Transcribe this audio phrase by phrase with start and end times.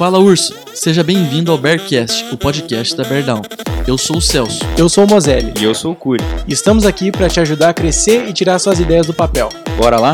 [0.00, 3.42] Fala Urso, seja bem-vindo ao Bearcast, o podcast da Beardown.
[3.86, 4.60] Eu sou o Celso.
[4.78, 5.52] Eu sou o Mozelli.
[5.60, 6.24] E eu sou o Curi.
[6.48, 9.50] E estamos aqui para te ajudar a crescer e tirar suas ideias do papel.
[9.76, 10.12] Bora lá?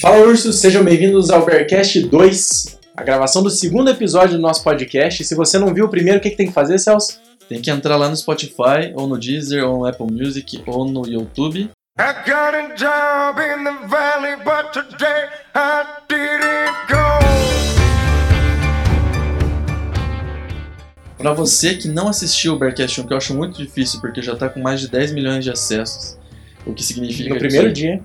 [0.00, 5.22] Fala Ursos, sejam bem-vindos ao Bearcast 2, a gravação do segundo episódio do nosso podcast.
[5.22, 7.20] Se você não viu o primeiro, o que, que tem que fazer, Celso?
[7.50, 11.06] Tem que entrar lá no Spotify, ou no Deezer, ou no Apple Music, ou no
[11.06, 11.68] YouTube.
[11.96, 16.96] I got a job in the valley, but today I didn't go.
[21.16, 24.34] Pra você que não assistiu o Bearcast 1, que eu acho muito difícil, porque já
[24.34, 26.18] tá com mais de 10 milhões de acessos,
[26.66, 28.02] o que significa No que primeiro dia.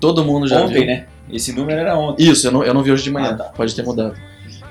[0.00, 0.86] todo mundo já Ontem, viu.
[0.86, 1.06] né?
[1.30, 2.28] Esse número era ontem.
[2.28, 3.44] Isso, eu não, eu não vi hoje de manhã, Ah, tá.
[3.44, 4.16] pode ter mudado.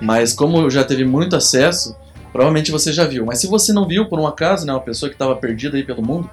[0.01, 1.95] Mas como já teve muito acesso,
[2.37, 3.25] provavelmente você já viu.
[3.25, 5.83] Mas se você não viu, por um acaso, né, uma pessoa que estava perdida aí
[5.83, 6.29] pelo mundo,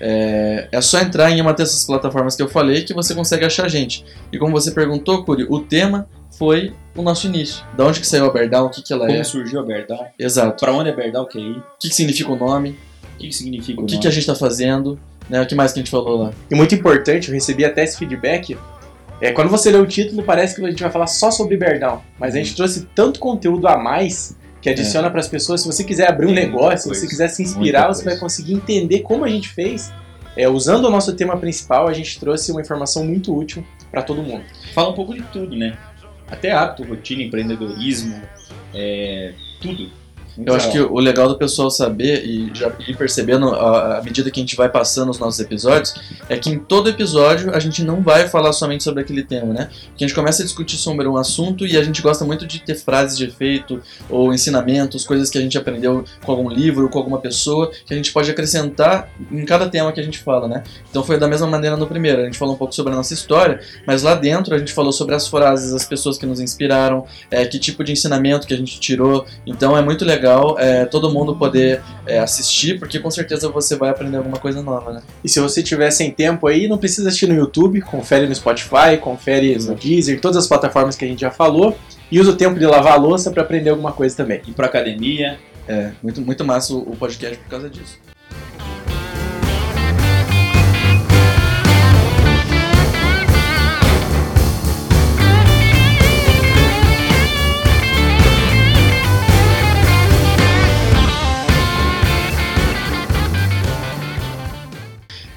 [0.00, 3.64] é, é só entrar em uma dessas plataformas que eu falei que você consegue achar
[3.64, 4.04] a gente.
[4.32, 7.64] E como você perguntou, Curi, o tema foi o nosso início.
[7.76, 9.24] Da onde que saiu a Berdal, o que, que ela Como é.
[9.24, 10.06] surgiu a Berdal?
[10.16, 10.64] Exato.
[10.64, 11.56] Pra onde a Berdal quer ir?
[11.56, 12.78] O que, que significa o nome,
[13.16, 14.02] O que, que significa o que, nome?
[14.02, 16.30] que a gente está fazendo, né, o que mais que a gente falou lá.
[16.48, 18.56] E muito importante, eu recebi até esse feedback.
[19.20, 22.00] É, quando você lê o título, parece que a gente vai falar só sobre Beardown.
[22.20, 25.62] Mas a gente trouxe tanto conteúdo a mais que adiciona para as pessoas.
[25.62, 29.00] Se você quiser abrir um negócio, se você quiser se inspirar, você vai conseguir entender
[29.00, 29.92] como a gente fez.
[30.36, 34.22] É, usando o nosso tema principal, a gente trouxe uma informação muito útil para todo
[34.22, 34.44] mundo.
[34.72, 35.76] Fala um pouco de tudo, né?
[36.30, 38.22] Até hábito, rotina, empreendedorismo,
[38.72, 39.34] é...
[39.60, 39.90] tudo.
[40.46, 44.30] Eu acho que o legal do pessoal saber e já ir percebendo à à medida
[44.30, 45.94] que a gente vai passando os nossos episódios
[46.28, 49.68] é que em todo episódio a gente não vai falar somente sobre aquele tema, né?
[49.88, 52.60] Porque a gente começa a discutir sobre um assunto e a gente gosta muito de
[52.60, 56.98] ter frases de efeito ou ensinamentos, coisas que a gente aprendeu com algum livro, com
[56.98, 60.62] alguma pessoa, que a gente pode acrescentar em cada tema que a gente fala, né?
[60.88, 63.14] Então foi da mesma maneira no primeiro, a gente falou um pouco sobre a nossa
[63.14, 67.06] história, mas lá dentro a gente falou sobre as frases, as pessoas que nos inspiraram,
[67.30, 69.26] é, que tipo de ensinamento que a gente tirou.
[69.46, 73.90] Então é muito legal é, todo mundo poder é, assistir, porque com certeza você vai
[73.90, 75.02] aprender alguma coisa nova, né?
[75.24, 78.96] E se você tiver sem tempo aí, não precisa assistir no YouTube, confere no Spotify,
[79.00, 79.74] confere no.
[79.74, 81.76] Deezer, todas as plataformas que a gente já falou.
[82.10, 84.42] E usa o tempo de lavar a louça para aprender alguma coisa também.
[84.46, 85.38] Ir pra academia.
[85.68, 87.98] É, muito, muito massa o podcast por causa disso.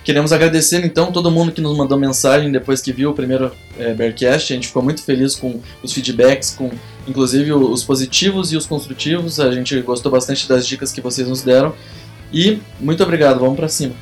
[0.03, 3.93] Queremos agradecer então todo mundo que nos mandou mensagem depois que viu o primeiro é,
[3.93, 4.51] Bearcast.
[4.51, 6.69] A gente ficou muito feliz com os feedbacks, com
[7.07, 9.39] inclusive os positivos e os construtivos.
[9.39, 11.73] A gente gostou bastante das dicas que vocês nos deram.
[12.33, 13.93] E muito obrigado, vamos pra cima.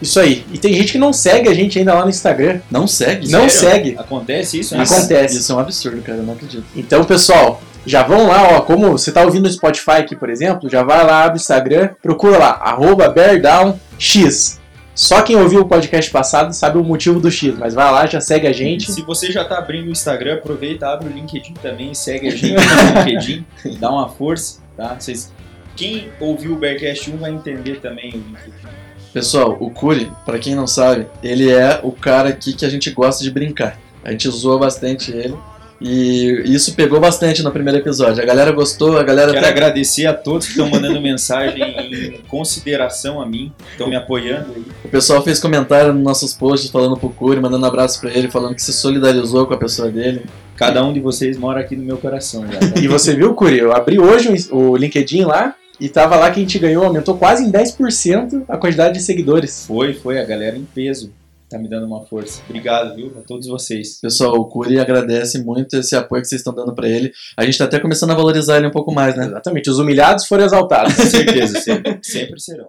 [0.00, 0.46] Isso aí.
[0.52, 2.60] E tem gente que não segue a gente ainda lá no Instagram.
[2.70, 3.28] Não segue?
[3.28, 3.72] Não Sério?
[3.72, 3.96] segue.
[3.98, 4.76] Acontece isso?
[4.76, 4.84] né?
[4.84, 5.38] Acontece.
[5.38, 6.64] Isso é um absurdo, cara, eu não acredito.
[6.76, 8.60] Então, pessoal, já vão lá, ó.
[8.60, 11.90] Como você tá ouvindo no Spotify aqui, por exemplo, já vai lá, abre o Instagram,
[12.00, 14.59] procura lá, arroba BeardownX.
[15.00, 18.20] Só quem ouviu o podcast passado sabe o motivo do X, mas vai lá, já
[18.20, 18.92] segue a gente.
[18.92, 22.52] Se você já tá abrindo o Instagram, aproveita, abre o LinkedIn também, segue a gente
[22.60, 23.46] no LinkedIn,
[23.78, 24.94] dá uma força, tá?
[25.00, 25.32] Vocês,
[25.74, 28.68] quem ouviu o Bearcast 1 vai entender também o LinkedIn.
[29.10, 32.90] Pessoal, o Curi, pra quem não sabe, ele é o cara aqui que a gente
[32.90, 33.78] gosta de brincar.
[34.04, 35.34] A gente zoa bastante ele.
[35.80, 38.22] E isso pegou bastante no primeiro episódio.
[38.22, 42.20] A galera gostou, a galera Quero até agradecer a todos que estão mandando mensagem em
[42.28, 44.64] consideração a mim, estão me apoiando aí.
[44.84, 48.54] O pessoal fez comentário nos nossos posts falando pro Curi, mandando abraço pra ele, falando
[48.54, 50.22] que se solidarizou com a pessoa dele.
[50.56, 52.46] Cada um de vocês mora aqui no meu coração.
[52.46, 52.78] Já, tá?
[52.78, 53.58] E você viu, Curi?
[53.58, 57.16] Eu abri hoje o o LinkedIn lá e tava lá que a gente ganhou, aumentou
[57.16, 59.64] quase em 10% a quantidade de seguidores.
[59.66, 61.12] Foi, foi, a galera em peso
[61.50, 62.40] tá me dando uma força.
[62.48, 64.00] Obrigado, viu, a todos vocês.
[64.00, 67.12] Pessoal, o Curi agradece muito esse apoio que vocês estão dando pra ele.
[67.36, 69.26] A gente tá até começando a valorizar ele um pouco mais, né?
[69.26, 70.94] Exatamente, os humilhados foram exaltados.
[70.94, 72.68] Com certeza, sempre, sempre serão.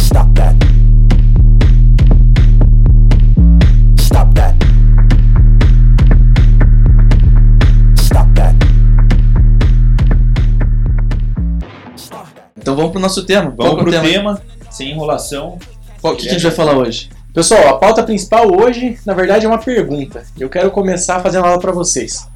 [0.00, 0.56] Stop that.
[4.00, 4.54] Stop that.
[7.96, 8.54] Stop that.
[12.56, 13.52] Então vamos pro nosso tema.
[13.52, 14.34] Qual Vamos que é pro tema?
[14.36, 15.58] tema, sem enrolação.
[16.02, 17.10] O que, que a gente vai falar hoje?
[17.34, 20.24] Pessoal, a pauta principal hoje, na verdade, é uma pergunta.
[20.38, 22.28] Eu quero começar fazendo ela pra vocês.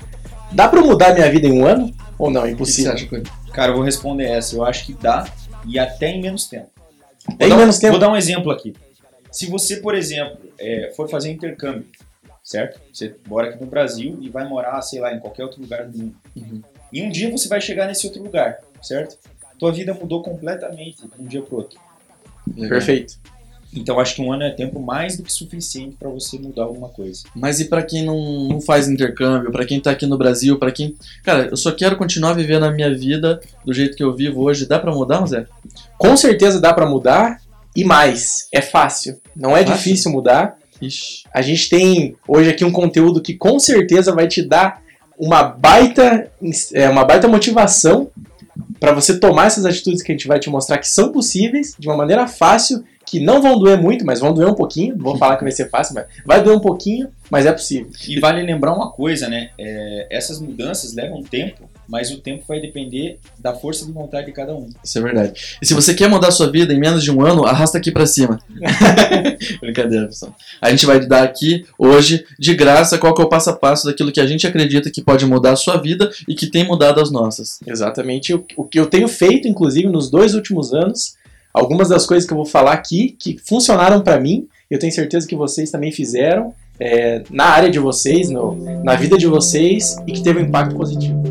[0.50, 1.94] Dá pra mudar minha vida em um ano?
[2.18, 2.42] Ou não?
[2.44, 2.92] É O que, você impossível.
[3.22, 3.32] acha?
[3.52, 4.56] Cara, eu vou responder essa.
[4.56, 5.24] Eu acho que dá
[5.64, 6.68] e até em menos tempo.
[7.38, 7.92] Tem Vou dar um- menos tempo?
[7.92, 8.74] Vou dar um exemplo aqui.
[9.30, 11.86] Se você, por exemplo, é, for fazer intercâmbio,
[12.42, 12.80] certo?
[12.92, 15.96] Você mora aqui no Brasil e vai morar, sei lá, em qualquer outro lugar do
[15.96, 16.14] mundo.
[16.36, 16.60] Uhum.
[16.92, 19.16] E um dia você vai chegar nesse outro lugar, certo?
[19.58, 21.78] Tua vida mudou completamente de um dia pro outro.
[22.54, 22.70] Legal.
[22.70, 23.14] Perfeito.
[23.74, 26.90] Então acho que um ano é tempo mais do que suficiente para você mudar alguma
[26.90, 27.22] coisa.
[27.34, 30.70] Mas e pra quem não, não faz intercâmbio, pra quem tá aqui no Brasil, pra
[30.70, 30.94] quem.
[31.22, 34.66] Cara, eu só quero continuar vivendo a minha vida do jeito que eu vivo hoje.
[34.66, 35.46] Dá pra mudar, Zé?
[35.96, 37.40] Com certeza dá pra mudar
[37.74, 39.18] e mais, é fácil.
[39.34, 39.76] Não é Fácil?
[39.76, 40.58] difícil mudar.
[40.80, 41.24] Ixi.
[41.32, 44.82] A gente tem hoje aqui um conteúdo que com certeza vai te dar
[45.18, 46.30] uma baita,
[46.74, 48.10] é, uma baita motivação
[48.82, 51.86] para você tomar essas atitudes que a gente vai te mostrar que são possíveis de
[51.86, 54.98] uma maneira fácil, que não vão doer muito, mas vão doer um pouquinho.
[54.98, 57.88] Vou falar que vai ser fácil, mas vai doer um pouquinho, mas é possível.
[58.08, 59.50] E vale lembrar uma coisa, né?
[59.56, 64.32] É, essas mudanças levam tempo, mas o tempo vai depender da força de vontade de
[64.32, 64.68] cada um.
[64.82, 65.32] Isso é verdade.
[65.60, 67.90] E se você quer mudar a sua vida em menos de um ano, arrasta aqui
[67.90, 68.38] pra cima.
[69.60, 70.34] Brincadeira, pessoal.
[70.60, 73.86] A gente vai dar aqui hoje, de graça, qual que é o passo a passo
[73.86, 77.00] daquilo que a gente acredita que pode mudar a sua vida e que tem mudado
[77.00, 77.58] as nossas.
[77.66, 81.14] Exatamente o, o que eu tenho feito, inclusive, nos dois últimos anos.
[81.52, 85.26] Algumas das coisas que eu vou falar aqui que funcionaram para mim, eu tenho certeza
[85.28, 90.12] que vocês também fizeram é, na área de vocês, no- na vida de vocês e
[90.12, 91.22] que teve um impacto positivo.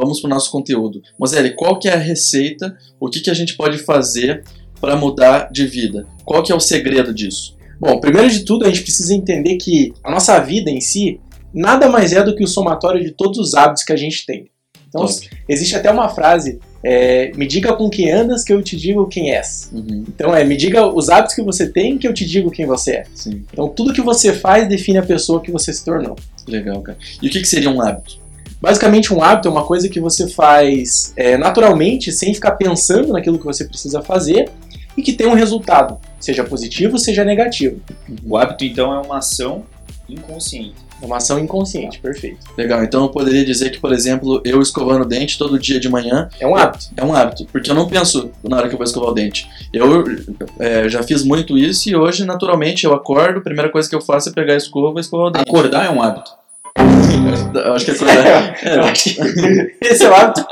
[0.00, 1.02] Vamos pro nosso conteúdo.
[1.18, 2.74] Moselle, qual que é a receita?
[2.98, 4.42] O que, que a gente pode fazer
[4.80, 6.06] para mudar de vida?
[6.24, 7.54] Qual que é o segredo disso?
[7.78, 11.20] Bom, primeiro de tudo, a gente precisa entender que a nossa vida em si
[11.52, 14.50] nada mais é do que o somatório de todos os hábitos que a gente tem.
[14.88, 15.30] Então, Top.
[15.48, 19.32] existe até uma frase: é, me diga com quem andas que eu te digo quem
[19.34, 19.70] és.
[19.72, 22.66] Uhum, Então, é, me diga os hábitos que você tem que eu te digo quem
[22.66, 23.04] você é.
[23.14, 26.16] sim, Então, tudo que você faz define a pessoa que você se tornou.
[26.48, 26.98] legal, cara.
[27.22, 28.19] E o que, que seria um hábito?
[28.60, 33.38] Basicamente, um hábito é uma coisa que você faz é, naturalmente, sem ficar pensando naquilo
[33.38, 34.50] que você precisa fazer
[34.96, 37.80] e que tem um resultado, seja positivo, seja negativo.
[38.24, 39.64] O hábito, então, é uma ação
[40.08, 40.74] inconsciente.
[41.02, 42.38] É uma ação inconsciente, perfeito.
[42.58, 45.88] Legal, então eu poderia dizer que, por exemplo, eu escovando o dente todo dia de
[45.88, 46.88] manhã É um hábito.
[46.94, 49.48] é um hábito, porque eu não penso na hora que eu vou escovar o dente.
[49.72, 50.04] Eu
[50.58, 54.02] é, já fiz muito isso e hoje, naturalmente, eu acordo, a primeira coisa que eu
[54.02, 55.48] faço é pegar a escova e escovar o dente.
[55.48, 56.39] Acordar é um hábito.
[57.64, 58.56] Eu acho que acordar.
[58.64, 60.46] Eu É, acho que Esse é o hábito.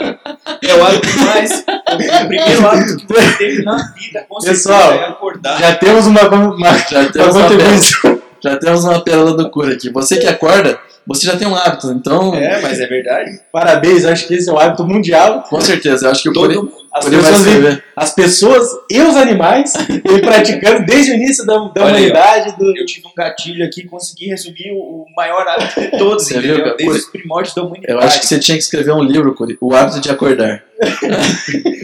[0.62, 1.64] É o hábito mais.
[1.64, 5.58] O primeiro hábito que você teve na vida, com certeza, Pessoal, é acordar.
[5.58, 8.22] Já temos uma, uma, já uma temos uma pérola, contribuição.
[8.42, 9.90] já temos uma pérola do cura aqui.
[9.90, 10.78] Você que acorda,
[11.08, 13.40] você já tem um hábito, então, É, mas é verdade.
[13.50, 15.42] Parabéns, acho que esse é o hábito mundial.
[15.48, 16.72] com certeza, eu acho que o Todo mundo.
[16.90, 21.96] As pessoas, as pessoas e os animais vêm praticando desde o início da, da Olha
[21.96, 22.56] aí, humanidade.
[22.58, 26.24] do- Eu tive um gatilho aqui e consegui resumir o, o maior hábito de todos,
[26.26, 26.64] Você entendeu?
[26.64, 26.76] viu?
[26.76, 27.92] Desde os primórdios da humanidade.
[27.92, 30.64] Eu acho que você tinha que escrever um livro, Curi, O Hábito de Acordar.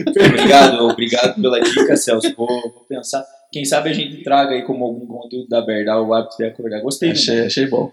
[0.07, 2.33] Obrigado, obrigado pela dica, Celso.
[2.35, 3.23] Vou, vou pensar.
[3.51, 6.81] Quem sabe a gente traga aí como algum conteúdo da Berdal o hábito de acordar.
[6.81, 7.11] Gostei.
[7.11, 7.91] Achei, achei bom.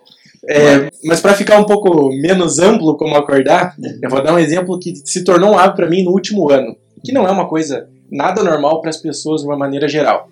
[0.49, 4.79] É, mas para ficar um pouco menos amplo como acordar, eu vou dar um exemplo
[4.79, 7.89] que se tornou um hábito para mim no último ano, que não é uma coisa
[8.11, 10.29] nada normal para as pessoas de uma maneira geral.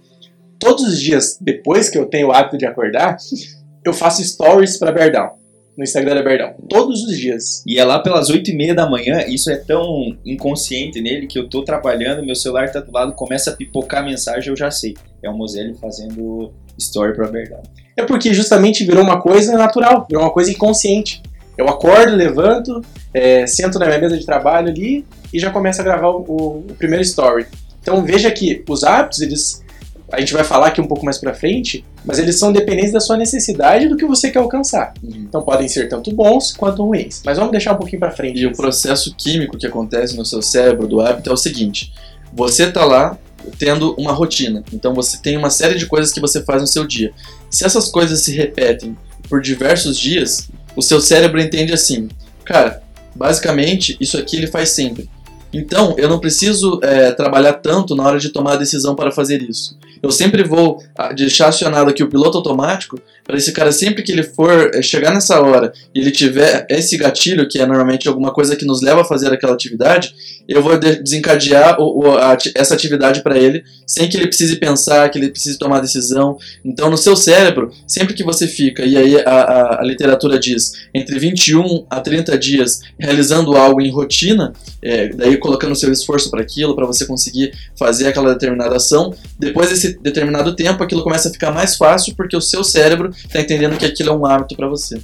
[0.59, 3.17] Todos os dias depois que eu tenho o hábito de acordar,
[3.85, 5.31] eu faço stories para Berdão,
[5.77, 7.63] no Instagram da Berdão, todos os dias.
[7.65, 11.39] E é lá pelas 8 e meia da manhã, isso é tão inconsciente nele que
[11.39, 14.71] eu tô trabalhando, meu celular tá do lado, começa a pipocar a mensagem, eu já
[14.71, 14.95] sei.
[15.23, 17.63] É o Moselli fazendo story pra Berdal.
[17.97, 21.23] É porque justamente virou uma coisa natural, virou uma coisa inconsciente.
[21.59, 22.81] Eu acordo, levanto,
[23.13, 26.59] é, sento na minha mesa de trabalho ali e já começo a gravar o, o-
[26.71, 27.47] o primeiro story.
[27.83, 29.63] Então veja que os hábitos, eles,
[30.11, 33.01] a gente vai falar aqui um pouco mais pra frente, mas eles são dependentes da
[33.01, 34.95] sua necessidade e do que você quer alcançar.
[35.05, 37.21] Então podem ser tanto bons quanto ruins.
[37.27, 38.41] Mas vamos deixar um pouquinho pra frente.
[38.41, 41.93] E o processo químico que acontece no seu cérebro do hábito é o seguinte:
[42.33, 43.19] você tá lá
[43.59, 46.87] tendo uma rotina, então você tem uma série de coisas que você faz no seu
[46.87, 47.13] dia.
[47.51, 48.97] Se essas coisas se repetem
[49.29, 52.09] por diversos dias, o seu cérebro entende assim,
[52.45, 52.83] cara,
[53.15, 55.09] basicamente isso aqui ele faz sempre.
[55.53, 59.43] Então eu não preciso é, trabalhar tanto na hora de tomar a decisão para fazer
[59.43, 59.77] isso.
[60.03, 64.11] Eu sempre vou ah, deixar acionado aqui o piloto automático para esse cara sempre que
[64.11, 68.33] ele for eh, chegar nessa hora e ele tiver esse gatilho, que é normalmente alguma
[68.33, 70.15] coisa que nos leva a fazer aquela atividade,
[70.49, 74.57] eu vou de- desencadear o- o- a essa atividade para ele, sem que ele precise
[74.57, 76.39] pensar, que ele precise tomar decisão.
[76.65, 80.73] Então, no seu cérebro, sempre que você fica, e aí a, a- a literatura diz,
[80.95, 86.43] entre 21 a 30 dias realizando algo em rotina, eh, daí colocando seu esforço para
[86.43, 91.33] aquilo, para você conseguir fazer aquela determinada ação, depois desse determinado tempo, aquilo começa a
[91.33, 94.69] ficar mais fácil, porque o seu cérebro está entendendo que aquilo é um hábito para
[94.69, 95.01] você.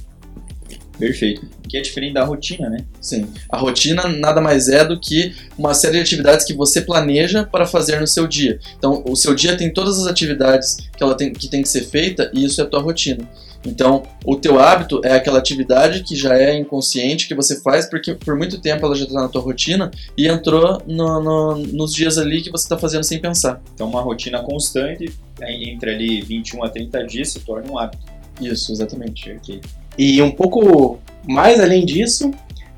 [0.97, 1.47] Perfeito.
[1.69, 2.79] Que é diferente da rotina, né?
[2.99, 3.27] Sim.
[3.49, 7.65] A rotina nada mais é do que uma série de atividades que você planeja para
[7.65, 8.59] fazer no seu dia.
[8.77, 11.81] Então, o seu dia tem todas as atividades que ela tem que tem que ser
[11.81, 13.27] feita e isso é a tua rotina.
[13.67, 18.13] Então, o teu hábito é aquela atividade que já é inconsciente, que você faz porque
[18.13, 22.17] por muito tempo ela já está na tua rotina e entrou no- no- nos dias
[22.17, 23.61] ali que você está fazendo sem pensar.
[23.73, 28.03] Então, uma rotina constante, aí entre ali 21 a 30 dias, se torna um hábito.
[28.41, 29.31] Isso, exatamente.
[29.33, 29.59] Ok.
[29.97, 32.31] E um pouco mais além disso,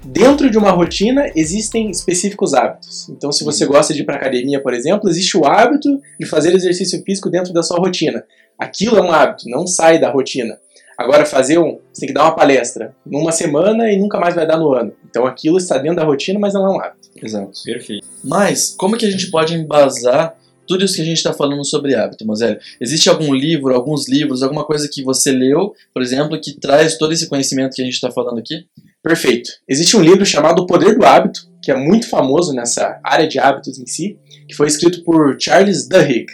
[0.03, 3.09] dentro de uma rotina existem específicos hábitos.
[3.09, 6.53] Então, se você gosta de ir para academia, por exemplo, existe o hábito de fazer
[6.55, 8.23] exercício físico dentro da sua rotina.
[8.57, 10.57] Aquilo é um hábito, não sai da rotina.
[10.99, 11.79] Agora, fazer um.
[11.93, 14.91] Você tem que dar uma palestra numa semana e nunca mais vai dar no ano.
[15.09, 17.09] Então, aquilo está dentro da rotina, mas não é um hábito.
[17.23, 17.51] Exato.
[17.63, 18.05] Perfeito.
[18.21, 20.35] Mas, como que a gente pode embasar
[20.67, 22.59] tudo isso que a gente está falando sobre hábito, Mosélio?
[22.81, 27.13] Existe algum livro, alguns livros, alguma coisa que você leu, por exemplo, que traz todo
[27.13, 28.65] esse conhecimento que a gente está falando aqui?
[29.01, 29.51] Perfeito.
[29.69, 33.39] Existe um livro chamado O Poder do Hábito, que é muito famoso nessa área de
[33.39, 36.25] hábitos em si, que foi escrito por Charles Duhigg.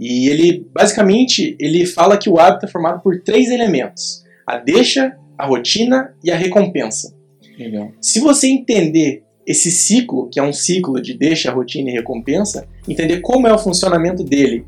[0.00, 5.14] E ele, basicamente, ele fala que o hábito é formado por três elementos: a deixa,
[5.36, 7.14] a rotina e a recompensa.
[7.58, 7.92] Legal.
[8.00, 13.20] Se você entender esse ciclo, que é um ciclo de deixa, rotina e recompensa, entender
[13.20, 14.64] como é o funcionamento dele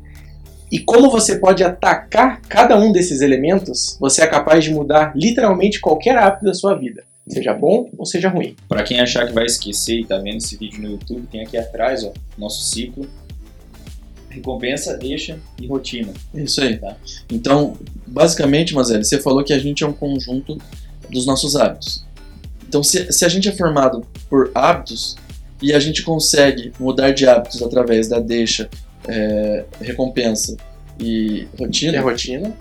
[0.71, 5.79] e como você pode atacar cada um desses elementos, você é capaz de mudar literalmente
[5.79, 8.55] qualquer hábito da sua vida, seja bom ou seja ruim.
[8.67, 11.57] Para quem achar que vai esquecer e tá vendo esse vídeo no YouTube, tem aqui
[11.57, 13.07] atrás, ó, nosso ciclo.
[14.33, 16.11] Recompensa, deixa e rotina.
[16.33, 16.77] Isso aí.
[16.77, 16.95] Tá.
[17.31, 20.57] Então, basicamente, Mosélio, você falou que a gente é um conjunto
[21.09, 22.03] dos nossos hábitos.
[22.67, 25.15] Então, se, se a gente é formado por hábitos
[25.61, 28.69] e a gente consegue mudar de hábitos através da deixa,
[29.07, 30.57] é, recompensa
[30.99, 32.53] e E a rotina, rotina.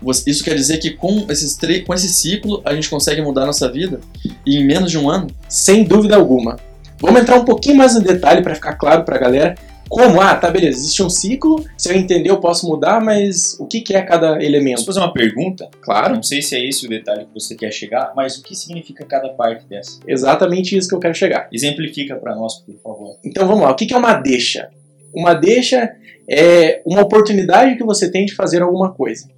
[0.00, 3.42] você- isso quer dizer que com, esses três, com esse ciclo a gente consegue mudar
[3.42, 4.00] a nossa vida
[4.46, 5.26] e em menos de um ano?
[5.48, 6.56] Sem dúvida alguma.
[7.00, 9.54] Vamos entrar um pouquinho mais no detalhe para ficar claro para a galera
[9.88, 13.66] como, ah, tá beleza, existe um ciclo, se eu entender eu posso mudar, mas o
[13.66, 14.84] que, que é cada Posso elemento?
[14.84, 15.68] fazer uma pergunta?
[15.80, 18.54] Claro, Não sei se é esse o detalhe que você quer chegar, mas o que
[18.54, 19.98] significa cada parte dessa?
[20.06, 21.48] exatamente isso que eu quero chegar.
[21.52, 23.16] Exemplifica para nós, por favor.
[23.24, 24.68] Então vamos lá, o que que é uma deixa?
[25.14, 25.94] Uma deixa
[26.30, 29.28] é uma oportunidade que você tem de fazer alguma coisa.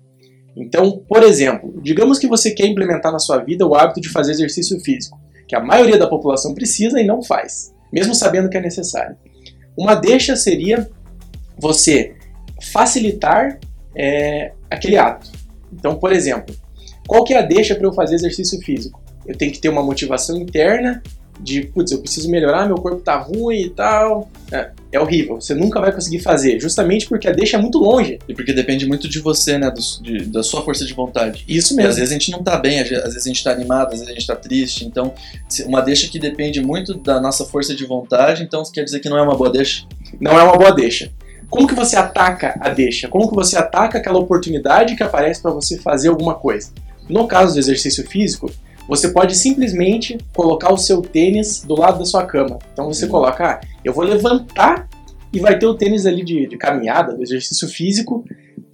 [0.56, 4.32] Então, por exemplo, digamos que você quer implementar na sua vida o hábito de fazer
[4.32, 8.60] exercício físico, que a maioria da população precisa e não faz, mesmo sabendo que é
[8.60, 9.16] necessário.
[9.80, 10.90] Uma deixa seria
[11.56, 12.14] você
[12.60, 13.58] facilitar
[13.96, 15.32] é, aquele ato.
[15.72, 16.54] Então, por exemplo,
[17.06, 19.02] qual que é a deixa para eu fazer exercício físico?
[19.26, 21.02] Eu tenho que ter uma motivação interna
[21.38, 24.30] de, putz, eu preciso melhorar, meu corpo tá ruim e tal.
[24.52, 28.18] É, é horrível, você nunca vai conseguir fazer, justamente porque a deixa é muito longe.
[28.28, 29.70] E porque depende muito de você, né?
[29.70, 31.44] do- de- da sua força de vontade.
[31.48, 31.90] Isso E mesmo.
[31.90, 34.08] às vezes a gente não tá bem, às vezes a gente tá animado, às vezes
[34.08, 34.84] a gente tá triste.
[34.84, 35.14] Então,
[35.66, 39.16] uma deixa que depende muito da nossa força de vontade, então quer dizer que não
[39.18, 39.84] é uma boa deixa.
[40.20, 41.10] não é uma boa deixa.
[41.48, 43.08] Como que você ataca a deixa?
[43.08, 46.70] Como que você ataca aquela oportunidade que aparece para você fazer alguma coisa?
[47.08, 48.50] No caso do exercício físico,
[48.90, 52.58] você pode simplesmente colocar o seu tênis do lado da sua cama.
[52.72, 53.10] Então você Uhum.
[53.12, 54.88] coloca, ah, eu vou levantar
[55.32, 58.24] e vai ter o tênis ali de, de caminhada, do exercício físico,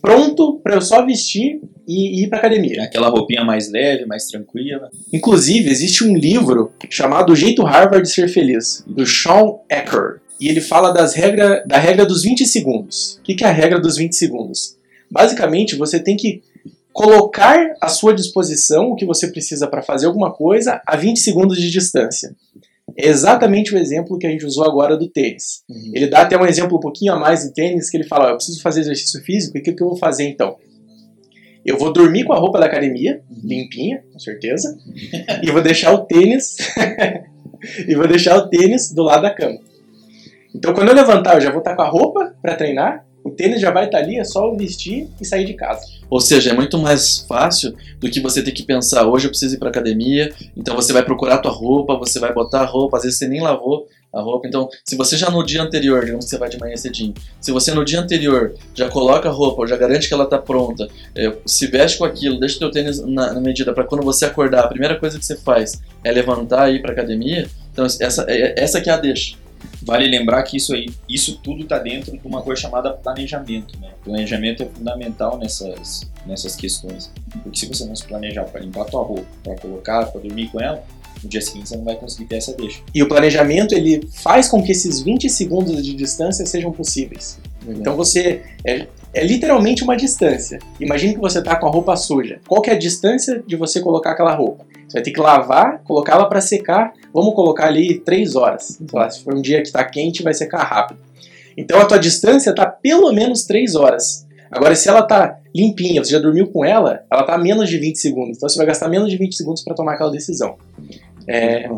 [0.00, 2.82] pronto para eu só vestir e, e ir para academia.
[2.84, 4.88] Aquela roupinha mais leve, mais tranquila.
[5.12, 10.20] Inclusive, existe um livro chamado O Jeito Harvard de Ser Feliz, do Sean Ecker.
[10.40, 13.18] E ele fala das regra, da regra dos 20 segundos.
[13.20, 14.76] O que que é a regra dos 20 segundos?
[15.10, 16.42] Basicamente, você tem que
[16.96, 21.58] colocar à sua disposição o que você precisa para fazer alguma coisa a 20 segundos
[21.58, 22.34] de distância.
[22.96, 25.62] É exatamente o exemplo que a gente usou agora do tênis.
[25.92, 28.30] Ele dá até um exemplo um pouquinho a mais em tênis, que ele fala, ó,
[28.30, 30.56] eu preciso fazer exercício físico, e o que, que eu vou fazer então?
[31.66, 34.78] Eu vou dormir com a roupa da academia, limpinha, com certeza,
[35.44, 36.56] e vou deixar o tênis
[37.86, 39.58] e vou deixar o tênis do lado da cama.
[40.54, 43.60] Então quando eu levantar, eu já vou estar com a roupa para treinar, o tênis
[43.60, 45.95] já vai estar ali, é só eu vestir e sair de casa.
[46.08, 49.56] Ou seja, é muito mais fácil do que você ter que pensar, hoje eu preciso
[49.56, 52.96] ir pra academia, então você vai procurar a tua roupa, você vai botar a roupa,
[52.96, 54.46] às vezes você nem lavou a roupa.
[54.46, 57.50] Então, se você já no dia anterior, digamos que você vai de manhã cedinho, se
[57.50, 61.32] você no dia anterior já coloca a roupa, já garante que ela tá pronta, é,
[61.44, 64.64] se veste com aquilo, deixa o teu tênis na, na medida para quando você acordar,
[64.64, 68.54] a primeira coisa que você faz é levantar e ir pra academia, então essa, é-
[68.56, 69.36] essa que é a deixa.
[69.82, 73.90] Vale lembrar que isso aí, isso tudo está dentro de uma coisa chamada planejamento, né?
[74.04, 77.10] Planejamento é fundamental nessas, nessas questões.
[77.42, 80.48] Porque se você não se planejar para limpar a tua roupa, para colocar, para dormir
[80.48, 80.82] com ela,
[81.22, 82.80] no dia seguinte você não vai conseguir ter essa deixa.
[82.94, 87.38] E o planejamento ele faz com que esses 20 segundos de distância sejam possíveis.
[87.68, 90.58] Então você é, é literalmente uma distância.
[90.78, 92.40] Imagine que você está com a roupa suja.
[92.46, 94.64] Qual que é a distância de você colocar aquela roupa?
[94.86, 96.92] Você vai ter que lavar, colocar ela para secar.
[97.12, 98.78] Vamos colocar ali 3 horas.
[99.10, 101.00] Se for um dia que está quente, vai secar rápido.
[101.56, 104.26] Então a tua distância está pelo menos 3 horas.
[104.50, 107.96] Agora, se ela está limpinha, você já dormiu com ela, ela está menos de 20
[107.96, 108.36] segundos.
[108.36, 110.56] Então você vai gastar menos de 20 segundos para tomar aquela decisão.
[111.26, 111.68] É,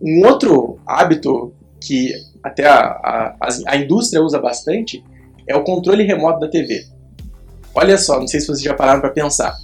[0.00, 2.12] um outro hábito que
[2.42, 5.02] até a, a, a indústria usa bastante
[5.46, 6.84] é o controle remoto da TV.
[7.74, 9.54] Olha só, não sei se vocês já pararam para pensar.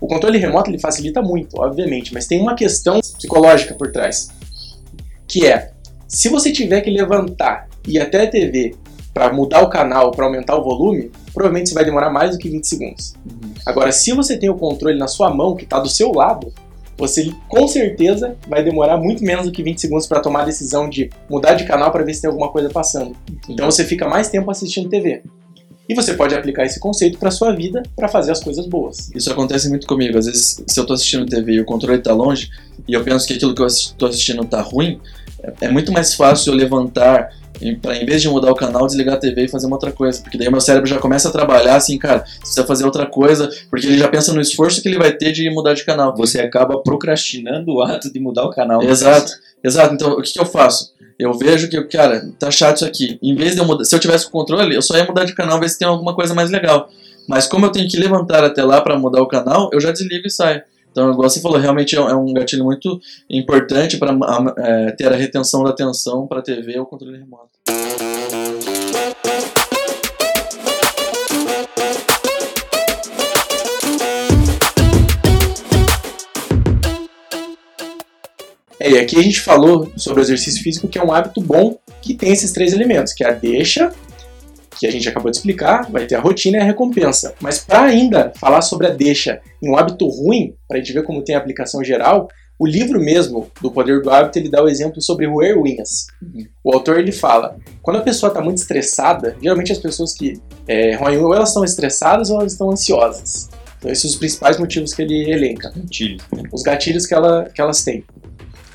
[0.00, 4.30] O controle remoto ele facilita muito, obviamente, mas tem uma questão psicológica por trás,
[5.28, 5.72] que é
[6.08, 8.74] se você tiver que levantar e ir até a TV
[9.12, 12.48] para mudar o canal, para aumentar o volume, provavelmente você vai demorar mais do que
[12.48, 13.14] 20 segundos.
[13.66, 16.52] Agora, se você tem o controle na sua mão, que está do seu lado,
[16.96, 20.88] você com certeza vai demorar muito menos do que 20 segundos para tomar a decisão
[20.88, 23.16] de mudar de canal para ver se tem alguma coisa passando.
[23.48, 25.22] Então você fica mais tempo assistindo TV.
[25.90, 29.10] E você pode aplicar esse conceito para sua vida para fazer as coisas boas.
[29.12, 30.16] Isso acontece muito comigo.
[30.16, 32.48] Às vezes, se eu tô assistindo TV e o controle tá longe,
[32.86, 35.00] e eu penso que aquilo que eu estou assistindo tá ruim,
[35.42, 37.30] é- é muito mais fácil eu levantar
[37.82, 40.22] pra, em vez de mudar o canal, desligar a TV e fazer uma outra coisa.
[40.22, 43.88] Porque daí meu cérebro já começa a trabalhar assim, cara, precisa fazer outra coisa, porque
[43.88, 46.14] ele já pensa no esforço que ele vai ter de mudar de canal.
[46.16, 48.80] Você acaba procrastinando o ato de mudar o canal.
[48.80, 49.32] Exato,
[49.64, 49.92] exato.
[49.94, 50.92] Então, o que, que eu faço?
[51.20, 53.18] Eu vejo que, cara, tá chato isso aqui.
[53.22, 55.34] Em vez de eu mudar, se eu tivesse o controle, eu só ia mudar de
[55.34, 56.88] canal, ver se tem alguma coisa mais legal.
[57.28, 60.26] Mas como eu tenho que levantar até lá para mudar o canal, eu já desligo
[60.26, 60.62] e saio.
[60.90, 62.98] Então, igual você falou, realmente é um- é gatilho muito
[63.28, 64.12] importante para
[64.96, 67.50] ter a retenção da atenção para TV ou controle remoto.
[78.80, 81.78] É, e aqui a gente falou sobre o exercício físico, que é um hábito bom
[82.00, 83.92] que tem esses três elementos, que é a deixa,
[84.78, 87.34] que a gente acabou de explicar, vai ter a rotina e a recompensa.
[87.40, 91.02] Mas para ainda falar sobre a deixa em um hábito ruim, para a gente ver
[91.02, 92.26] como tem a aplicação geral,
[92.58, 96.06] o livro mesmo do Poder do Hábito ele dá o exemplo sobre roer unhas.
[96.64, 100.94] O autor ele fala, quando a pessoa está muito estressada, geralmente as pessoas que é,
[100.94, 103.50] roem unha, ou elas estão estressadas ou elas estão ansiosas.
[103.78, 106.18] Então esses são os principais motivos que ele elenca Gatilho.
[106.52, 108.04] os gatilhos que, ela, que elas têm.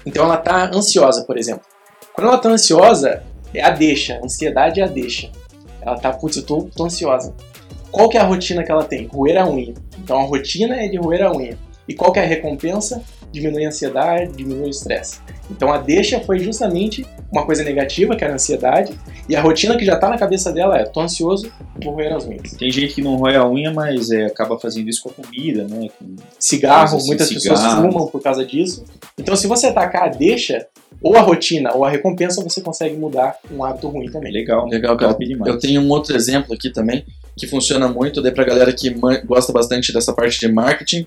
[0.05, 1.65] Então ela tá ansiosa, por exemplo.
[2.13, 4.15] Quando ela tá ansiosa, é a deixa.
[4.15, 5.31] A ansiedade é a deixa.
[5.81, 7.33] Ela tá, putz, eu tô, tô ansiosa.
[7.91, 9.07] Qual que é a rotina que ela tem?
[9.07, 9.73] Roer a unha.
[9.97, 11.57] Então a rotina é de roer a unha.
[11.87, 13.01] E qual que é a recompensa?
[13.31, 15.19] Diminui a ansiedade, diminui o estresse.
[15.51, 18.93] Então a deixa foi justamente uma coisa negativa, que era a ansiedade,
[19.27, 21.51] e a rotina que já tá na cabeça dela é: tô ansioso,
[21.83, 22.51] vou roer as unhas.
[22.53, 25.67] Tem gente que não rói a unha, mas é, acaba fazendo isso com a comida,
[25.67, 25.89] né?
[25.99, 27.91] Com- cigarro, assim, muitas pessoas cigarro.
[27.91, 28.85] fumam por causa disso.
[29.17, 30.65] Então, se você atacar a deixa,
[31.01, 34.31] ou a rotina, ou a recompensa, você consegue mudar um hábito ruim também.
[34.31, 35.13] legal, Legal, cara.
[35.19, 35.51] demais.
[35.53, 37.05] Eu tenho um outro exemplo aqui também,
[37.37, 38.89] que funciona muito, daí pra galera que
[39.25, 41.05] gosta bastante dessa parte de marketing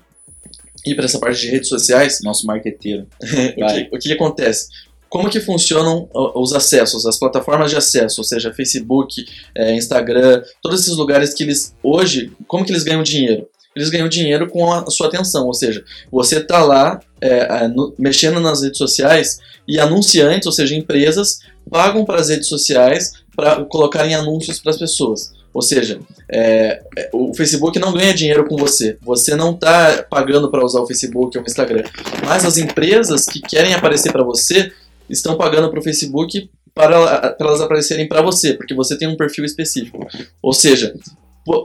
[0.85, 3.07] e para essa parte de redes sociais, Nosso marqueteiro.
[3.91, 4.67] o o que acontece?
[5.09, 10.81] Como que funcionam os acessos, as plataformas de acesso, ou seja, Facebook, eh, Instagram, todos
[10.81, 13.47] esses lugares que eles, hoje, como que eles ganham dinheiro?
[13.75, 17.93] Eles ganham dinheiro com a sua atenção, ou seja, você tá lá eh, ah, no-
[17.97, 21.39] mexendo nas redes sociais e anunciantes, ou seja, empresas,
[21.69, 25.31] pagam para as redes sociais para colocarem anúncios para as pessoas.
[25.59, 25.99] Ou seja,
[26.31, 28.97] é, é, o Facebook não ganha dinheiro com você.
[29.01, 31.83] Você não está pagando para usar o Facebook ou o Instagram.
[32.25, 34.71] Mas as empresas que querem aparecer para você
[35.09, 39.43] estão pagando para o Facebook para, elas aparecerem para você, porque você tem um perfil
[39.43, 40.07] específico.
[40.41, 40.95] Ou seja,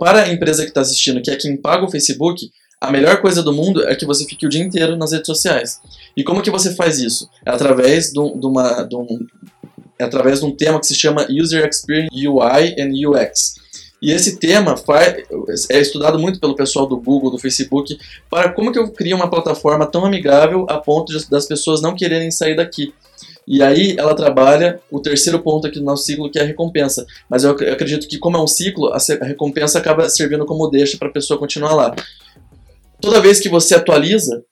[0.00, 3.44] para a empresa que está assistindo, que é quem paga o Facebook, a melhor coisa
[3.44, 5.80] do mundo é que você fique o dia inteiro nas redes sociais.
[6.16, 7.30] E como que você faz isso?
[7.46, 9.24] É através de uma, de um,
[10.00, 13.62] é através de um tema que se chama User Experience UI and UX.
[14.04, 14.74] E esse tema
[15.70, 17.96] é estudado muito pelo pessoal do Google, do Facebook,
[18.28, 21.96] para como que eu crio uma plataforma tão amigável a ponto de- das pessoas não
[21.96, 22.92] quererem sair daqui.
[23.48, 27.06] E aí ela trabalha o terceiro ponto aqui do nosso ciclo, que é a recompensa.
[27.30, 30.98] Mas eu ac- acredito que como é um ciclo, a recompensa acaba servindo como deixa
[30.98, 31.96] para a pessoa continuar lá.
[33.00, 34.44] Toda vez que você atualiza,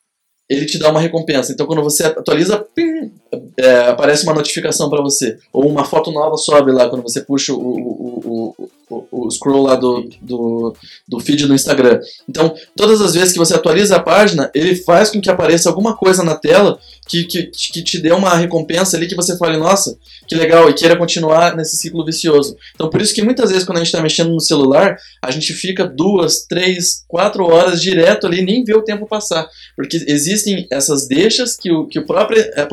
[0.48, 1.52] ele te dá uma recompensa.
[1.52, 3.12] Então quando você atualiza, pim,
[3.56, 5.38] é, aparece uma notificação para você.
[5.52, 8.54] Ou uma foto nova sobe lá quando você puxa o, o,
[8.90, 10.74] o, o, scroll lá do, do,
[11.08, 12.00] do feed do Instagram.
[12.28, 15.96] Então, todas as vezes que você atualiza a página, ele faz com que apareça alguma
[15.96, 19.96] coisa na tela que, que, que te dê uma recompensa ali que você fale, nossa,
[20.28, 22.56] que legal, e queira continuar nesse ciclo vicioso.
[22.74, 25.52] Então, por isso que muitas vezes quando a gente está mexendo no celular, a gente
[25.52, 29.48] fica duas, três, quatro horas direto ali e nem vê o tempo passar.
[29.76, 32.64] Porque existem essas deixas que, o, que a própria eh,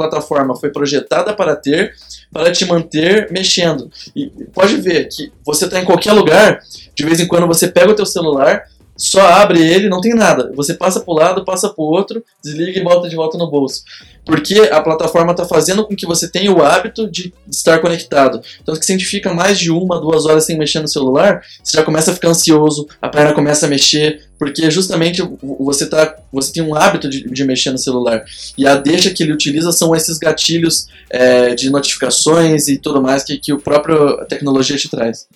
[0.50, 1.94] plataforma foi projetada para ter,
[2.32, 3.90] para te manter mexendo.
[4.16, 6.60] E pode ver que você está em qualquer lugar,
[6.96, 8.64] de vez em quando você pega o teu celular,
[8.98, 10.52] só abre ele, não tem nada.
[10.56, 13.84] Você passa pro lado, passa pro outro, desliga e volta de volta no bolso.
[14.26, 18.42] Porque a plataforma está fazendo com que você tenha o hábito de estar conectado.
[18.62, 21.84] Então, se você fica mais de uma, duas horas sem mexer no celular, você já
[21.84, 25.22] começa a ficar ansioso, a perna começa a mexer, porque justamente
[25.60, 28.24] você, tá, você tem um hábito de, de mexer no celular.
[28.58, 33.22] E a deixa que ele utiliza são esses gatilhos é, de notificações e tudo mais
[33.22, 35.28] que, que o próprio tecnologia te traz.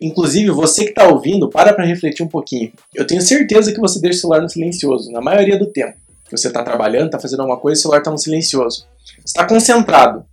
[0.00, 2.70] Inclusive, você que está ouvindo, para para refletir um pouquinho.
[2.94, 5.96] Eu tenho certeza que você deixa o celular no silencioso, na maioria do tempo.
[6.30, 8.86] Você está trabalhando, está fazendo alguma coisa, o celular está no silencioso.
[9.04, 10.24] Você está concentrado.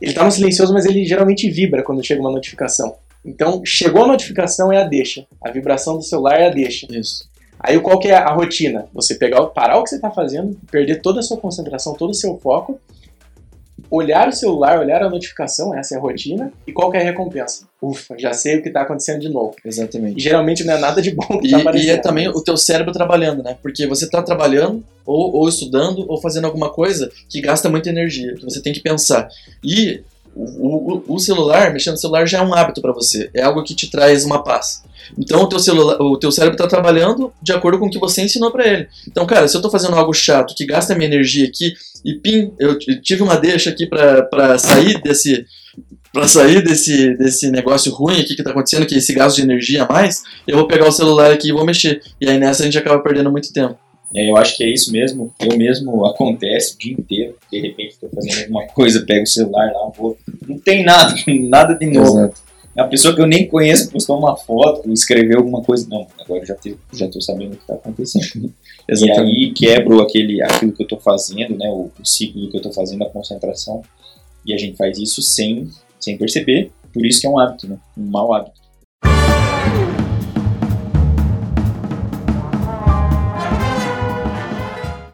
[0.00, 2.94] Ele está no silencioso, mas ele geralmente vibra quando chega uma notificação.
[3.24, 5.26] Então, chegou a notificação é a deixa.
[5.42, 6.86] A vibração do celular é a deixa.
[6.90, 7.27] Isso.
[7.60, 8.86] Aí qual que é a rotina?
[8.94, 12.14] Você pegar, parar o que você está fazendo, perder toda a sua concentração, todo o
[12.14, 12.78] seu foco,
[13.90, 17.04] olhar o celular, olhar a notificação, essa é a rotina, e qual que é a
[17.04, 17.66] recompensa?
[17.80, 19.54] Ufa, já sei o que está acontecendo de novo.
[19.64, 20.18] Exatamente.
[20.18, 21.90] E geralmente não é nada de bom que E, tá e aparecendo.
[21.90, 23.56] é também o teu cérebro trabalhando, né?
[23.62, 28.34] Porque você está trabalhando, ou, ou estudando, ou fazendo alguma coisa que gasta muita energia,
[28.34, 29.28] que você tem que pensar.
[29.64, 30.02] E
[30.38, 33.62] o, o- o celular, mexendo no celular já é um hábito para você, é algo
[33.64, 34.82] que te traz uma paz.
[35.18, 38.22] Então o teu, celular, o teu cérebro está trabalhando de acordo com o que você
[38.22, 38.88] ensinou para ele.
[39.06, 41.72] Então, cara, se eu estou fazendo algo chato que gasta minha energia aqui
[42.04, 45.44] e pim, eu tive uma deixa aqui para sair desse
[46.12, 49.42] para sair desse, desse negócio ruim aqui que tá acontecendo, que é esse gasto de
[49.42, 52.00] energia a mais, eu vou pegar o celular aqui e vou mexer.
[52.20, 53.76] E aí nessa a gente acaba perdendo muito tempo.
[54.14, 55.32] Eu acho que é isso mesmo.
[55.38, 57.36] Eu mesmo acontece o dia inteiro.
[57.50, 60.16] De repente estou fazendo alguma coisa, pego o celular lá, vou.
[60.46, 62.32] Não tem nada, nada de novo.
[62.76, 65.86] É uma pessoa que eu nem conheço postou uma foto, escreveu alguma coisa.
[65.90, 68.54] Não, agora já, te, já tô sabendo o que está acontecendo.
[68.88, 72.60] E aí quebro aquele, aquilo que eu estou fazendo, né, o, o ciclo que eu
[72.60, 73.82] estou fazendo, a concentração.
[74.46, 75.68] E a gente faz isso sem,
[75.98, 76.70] sem perceber.
[76.94, 77.76] Por isso que é um hábito, né?
[77.96, 78.58] Um mau hábito.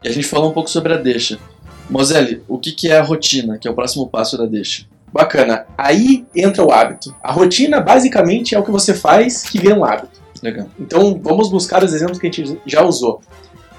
[0.05, 1.39] E a gente falou um pouco sobre a deixa.
[1.89, 4.85] Moselle, o que, que é a rotina, que é o próximo passo da deixa?
[5.11, 5.65] Bacana.
[5.75, 7.15] Aí entra o hábito.
[7.23, 10.21] A rotina, basicamente, é o que você faz que vira um hábito.
[10.43, 10.67] Legal.
[10.79, 13.19] Então, vamos buscar os exemplos que a gente já usou.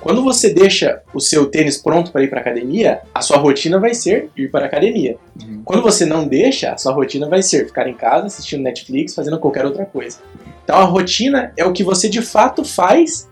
[0.01, 3.95] Quando você deixa o seu tênis pronto para ir para academia, a sua rotina vai
[3.95, 5.17] ser ir para a academia.
[5.41, 5.62] Uhum.
[5.65, 9.39] Quando você não deixa, a sua rotina vai ser ficar em casa assistindo Netflix, fazendo
[9.39, 10.19] qualquer outra coisa.
[10.65, 13.29] Então, a rotina é o que você de fato faz,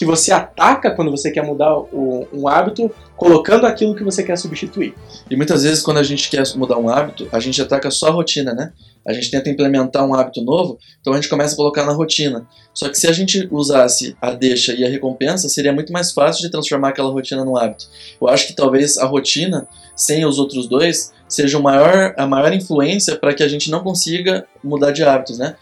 [0.00, 4.38] que você ataca quando você quer mudar o- um hábito, colocando aquilo que você quer
[4.38, 4.94] substituir.
[5.30, 8.10] E muitas vezes quando a gente quer mudar um hábito, a gente ataca só a
[8.10, 8.72] rotina, né?
[9.06, 12.46] A gente tenta implementar um hábito novo, então a gente começa a colocar na rotina.
[12.72, 16.40] Só que se a gente usasse a deixa e a recompensa, seria muito mais fácil
[16.40, 17.84] de transformar aquela rotina num hábito.
[18.18, 23.16] Eu acho que talvez a rotina, sem os outros dois, seja maior, a maior influência
[23.16, 25.56] para que a gente não consiga mudar de hábitos, né?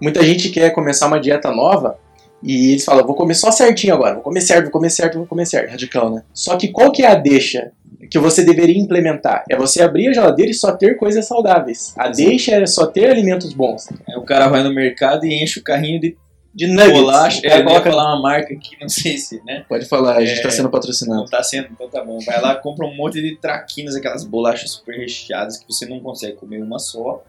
[0.00, 1.98] Muita gente quer começar uma dieta nova
[2.44, 5.26] e eles falam, vou comer só certinho agora, vou comer certo, vou comer certo, vou
[5.26, 5.70] comer certo.
[5.70, 6.22] Radical, né?
[6.32, 7.72] Só que qual que é a deixa
[8.10, 9.44] que você deveria implementar?
[9.50, 11.94] É você abrir a geladeira e só ter coisas saudáveis.
[11.96, 13.88] A deixa é só ter alimentos bons.
[14.06, 16.16] Aí o cara vai no mercado e enche o carrinho de
[16.54, 16.92] De nuggets.
[16.92, 17.40] bolacha.
[17.44, 19.64] É, coloca- falar uma marca aqui, não sei se, né?
[19.68, 20.36] Pode falar, a gente É.
[20.36, 21.20] está sendo patrocinado.
[21.22, 22.18] Não tá sendo, então tá bom.
[22.26, 26.34] Vai lá, compra um monte de traquinas, aquelas bolachas super recheadas que você não consegue
[26.36, 27.24] comer uma só.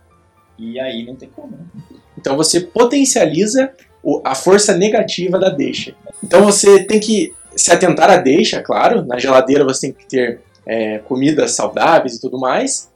[0.60, 1.51] E aí não tem como.
[1.51, 1.63] né?
[2.17, 3.71] Então você potencializa
[4.23, 5.95] a força negativa da deixa.
[6.23, 9.05] Então você tem que se atentar à deixa, claro.
[9.05, 12.89] Na geladeira você tem que ter é, comidas saudáveis e tudo mais.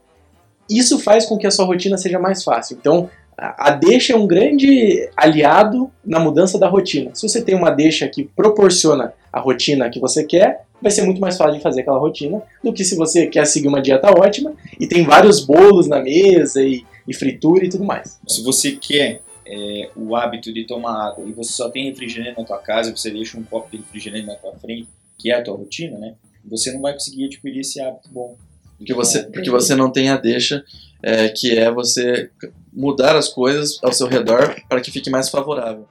[0.68, 2.76] Isso faz com que a sua rotina seja mais fácil.
[2.80, 7.10] Então a deixa é um grande aliado na mudança da rotina.
[7.14, 11.20] Se você tem uma deixa que proporciona a rotina que você quer, vai ser muito
[11.20, 14.52] mais fácil de fazer aquela rotina do que se você quer seguir uma dieta ótima
[14.78, 18.18] e tem vários bolos na mesa e, e fritura e tudo mais.
[18.28, 22.46] Se você quer é, o hábito de tomar água e você só tem refrigerante na
[22.46, 25.56] tua casa, você deixa um copo de refrigerante na tua frente, que é a tua
[25.56, 26.14] rotina, né?
[26.44, 28.36] Você não vai conseguir adquirir esse hábito bom.
[28.78, 30.64] Porque você, porque você não tem a deixa,
[31.02, 32.30] é, que é você
[32.72, 35.86] mudar as coisas ao seu redor para que fique mais favorável.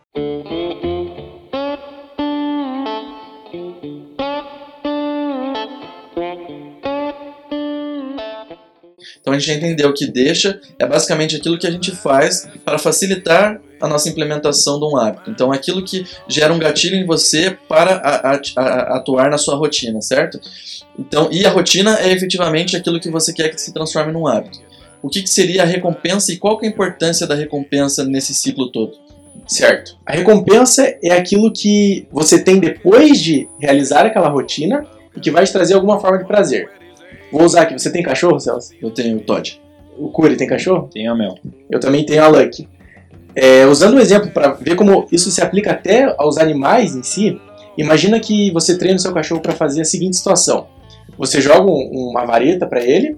[9.39, 13.87] Gente já entendeu que deixa é basicamente aquilo que a gente faz para facilitar a
[13.87, 15.29] nossa implementação de um hábito.
[15.31, 19.55] Então aquilo que gera um gatilho em você para a- a- a- atuar na sua
[19.55, 20.39] rotina, certo?
[20.97, 24.59] Então, e a rotina é efetivamente aquilo que você quer que se transforme num hábito.
[25.01, 28.69] O que, que seria a recompensa e qual é a importância da recompensa nesse ciclo
[28.69, 28.97] todo?
[29.47, 29.95] Certo.
[30.05, 35.45] A recompensa é aquilo que você tem depois de realizar aquela rotina e que vai
[35.45, 36.69] te trazer alguma forma de prazer.
[37.31, 37.73] Vou usar aqui.
[37.77, 38.73] Você tem cachorro, Celso?
[38.81, 39.61] Eu tenho o Todd.
[39.97, 40.89] O Curi tem cachorro?
[40.91, 41.35] Tem a mel.
[41.69, 42.67] Eu também tenho a Lucky.
[43.35, 47.39] É, usando um exemplo para ver como isso se aplica até aos animais em si,
[47.77, 50.67] imagina que você treina o seu cachorro para fazer a seguinte situação:
[51.17, 53.17] você joga um- uma vareta para ele,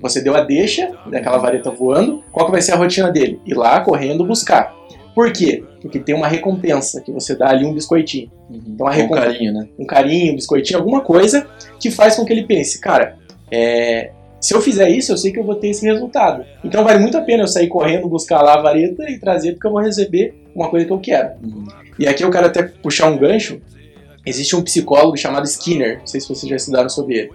[0.00, 3.40] você deu a deixa daquela vareta voando, qual que vai ser a rotina dele?
[3.44, 4.74] Ir lá correndo buscar.
[5.14, 5.62] Por quê?
[5.80, 8.30] Porque tem uma recompensa que você dá ali um biscoitinho.
[8.50, 9.68] Então a Com recompensa carinho, né?
[9.78, 11.46] um carinho, um biscoitinho, alguma coisa
[11.78, 13.16] que faz com que ele pense, cara,
[13.50, 16.44] é, se eu fizer isso, eu sei que eu vou ter esse resultado.
[16.62, 19.66] Então vale muito a pena eu sair correndo, buscar lá a vareta e trazer, porque
[19.66, 21.30] eu vou receber uma coisa que eu quero.
[21.42, 21.64] Uhum.
[21.98, 23.60] E aqui eu quero até puxar um gancho.
[24.26, 27.30] Existe um psicólogo chamado Skinner, não sei se vocês já estudaram sobre ele,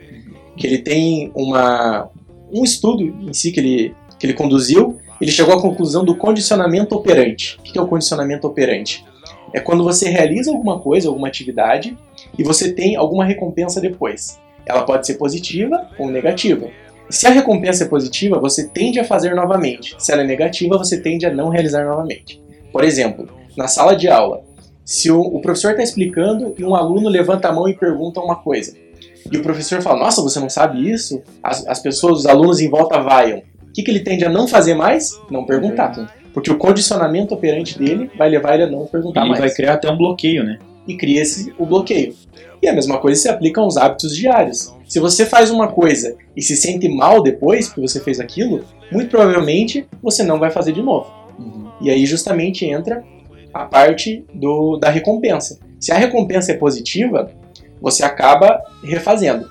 [0.56, 2.10] que ele tem uma,
[2.52, 6.96] um estudo em si que ele, que ele conduziu, ele chegou à conclusão do condicionamento
[6.96, 7.58] operante.
[7.60, 9.06] O que é o condicionamento operante?
[9.54, 11.98] É quando você realiza alguma coisa, alguma atividade,
[12.38, 14.40] e você tem alguma recompensa depois.
[14.70, 16.68] Ela pode ser positiva ou negativa.
[17.10, 19.96] Se a recompensa é positiva, você tende a fazer novamente.
[19.98, 22.40] Se ela é negativa, você tende a não realizar novamente.
[22.72, 23.28] Por exemplo,
[23.58, 24.44] na sala de aula,
[24.86, 28.36] se o, o professor está explicando e um aluno levanta a mão e pergunta uma
[28.36, 28.76] coisa,
[29.32, 31.22] e o professor fala: Nossa, você não sabe isso?
[31.42, 33.40] As, as pessoas, os alunos em volta vaiam.
[33.40, 35.20] O que, que ele tende a não fazer mais?
[35.32, 35.94] Não perguntar.
[36.34, 39.74] Porque o condicionamento operante dele vai levar ele a não perguntar Ele mais vai criar
[39.74, 40.60] até um bloqueio, né?
[40.90, 42.16] E cria-se o bloqueio.
[42.62, 44.74] E a mesma coisa se aplica aos hábitos diários.
[44.88, 49.10] Se você faz uma coisa e se sente mal depois que você fez aquilo, muito
[49.10, 51.08] provavelmente você não vai fazer de novo.
[51.38, 51.70] Uhum.
[51.80, 53.04] E aí justamente entra
[53.54, 55.60] a parte do, da recompensa.
[55.80, 57.32] Se a recompensa é positiva,
[57.80, 59.48] você acaba refazendo.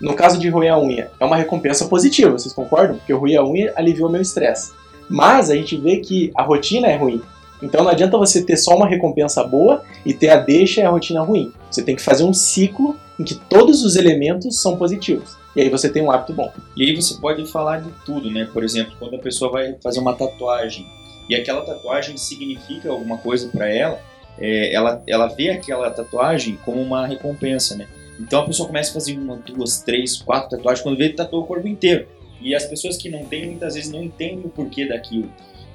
[0.00, 2.96] No caso de roer a unha, é uma recompensa positiva, vocês concordam?
[2.96, 4.72] Porque roer a unha aliviou meu estresse.
[5.08, 7.20] Mas a gente vê que a rotina é ruim.
[7.62, 10.90] Então não adianta você ter só uma recompensa boa e ter a deixa e a
[10.90, 11.52] rotina ruim.
[11.70, 15.36] Você tem que fazer um ciclo em que todos os elementos são positivos.
[15.54, 16.52] E aí você tem um hábito bom.
[16.76, 18.46] E aí você pode falar de tudo, né?
[18.52, 20.86] Por exemplo, quando a pessoa vai fazer uma tatuagem
[21.28, 23.98] e aquela tatuagem significa alguma coisa para ela,
[24.38, 27.86] é, ela, ela vê aquela tatuagem como uma recompensa, né?
[28.20, 31.46] Então a pessoa começa a fazer uma, duas, três, quatro tatuagens quando vê tatuou o
[31.46, 32.06] corpo inteiro.
[32.40, 35.30] E as pessoas que não têm muitas vezes não entendem o porquê daquilo.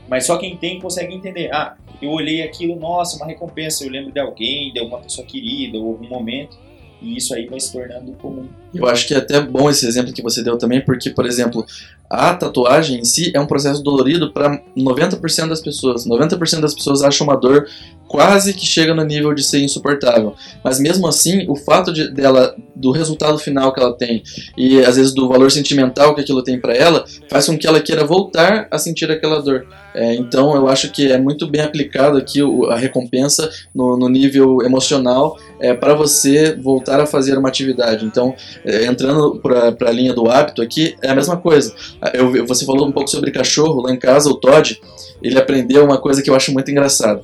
[0.07, 1.49] Mas só quem tem consegue entender.
[1.53, 5.77] Ah, eu olhei aquilo, nossa, uma recompensa, eu lembro de alguém, de alguma pessoa querida,
[5.77, 6.57] ou algum momento.
[7.01, 8.47] E isso aí vai se tornando comum.
[8.73, 11.65] Eu acho que é até bom esse exemplo que você deu também, porque, por exemplo,
[12.07, 16.05] a tatuagem em si é um processo dolorido para 90% das pessoas.
[16.05, 17.67] 90% das pessoas acham uma dor
[18.11, 20.35] quase que chega no nível de ser insuportável.
[20.61, 24.21] Mas mesmo assim, o fato de, dela, do resultado final que ela tem
[24.57, 27.79] e às vezes do valor sentimental que aquilo tem para ela, faz com que ela
[27.79, 29.65] queira voltar a sentir aquela dor.
[29.95, 34.09] É, então eu acho que é muito bem aplicado aqui o- a recompensa no, no
[34.09, 38.03] nível emocional é, para você voltar a fazer uma atividade.
[38.05, 41.73] Então, é, entrando para a linha do hábito aqui, é a mesma coisa.
[42.13, 44.77] Eu, eu- você falou um pouco sobre cachorro, lá em casa o Todd,
[45.21, 47.21] ele aprendeu uma coisa que eu acho muito engraçado.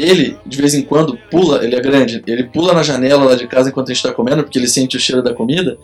[0.00, 3.46] Ele, de vez em quando, pula, ele é grande, ele pula na janela lá de
[3.46, 5.76] casa enquanto a gente está comendo, porque ele sente o cheiro da comida,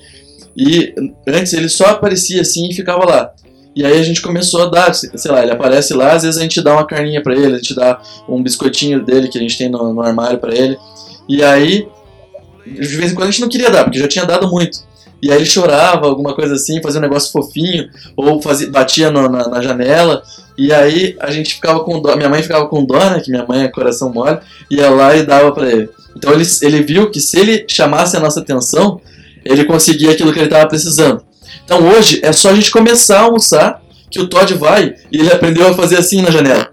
[0.56, 0.94] e
[1.26, 3.32] antes ele só aparecia assim e ficava lá.
[3.74, 6.42] E aí a gente começou a dar, sei lá, ele aparece lá, às vezes a
[6.42, 9.58] gente dá uma carninha pra ele, a gente dá um biscoitinho dele que a gente
[9.58, 10.78] tem no, no armário pra ele.
[11.28, 11.86] E aí,
[12.66, 14.78] de vez em quando a gente não queria dar, porque já tinha dado muito.
[15.22, 19.28] E aí ele chorava, alguma coisa assim, fazia um negócio fofinho, ou fazia, batia no-
[19.28, 20.22] na, na janela.
[20.58, 23.44] E aí a gente ficava com dó, minha mãe ficava com dó, né, que minha
[23.46, 24.38] mãe é coração mole,
[24.70, 25.88] ia lá e dava pra ele.
[26.16, 29.00] Então ele, ele viu que se ele chamasse a nossa atenção,
[29.44, 31.22] ele conseguia aquilo que ele tava precisando.
[31.64, 35.32] Então hoje é só a gente começar a almoçar que o Todd vai e ele
[35.32, 36.68] aprendeu a fazer assim na janela.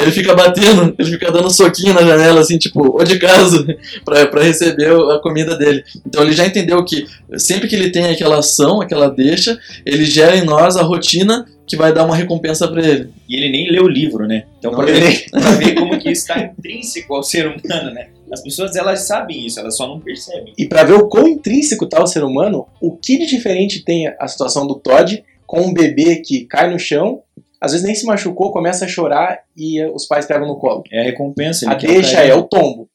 [0.00, 3.64] Ele fica batendo, ele fica dando soquinho na janela, assim, tipo, ou de casa,
[4.04, 5.82] pra, pra receber a comida dele.
[6.06, 7.06] Então ele já entendeu que
[7.36, 11.76] sempre que ele tem aquela ação, aquela deixa, ele gera em nós a rotina que
[11.76, 13.10] vai dar uma recompensa pra ele.
[13.28, 14.44] E ele nem lê o livro, né?
[14.58, 14.92] Então, lê.
[14.92, 18.08] ver, pra ver como que isso está intrínseco ao ser humano, né?
[18.32, 20.52] As pessoas, elas sabem isso, elas só não percebem.
[20.56, 24.06] E para ver o quão intrínseco tá o ser humano, o que de diferente tem
[24.18, 27.22] a situação do Todd com um bebê que cai no chão,
[27.60, 30.82] às vezes nem se machucou, começa a chorar e eh, os pais pegam no colo.
[30.92, 31.64] É a recompensa.
[31.66, 32.88] ele A deixa é o tombo.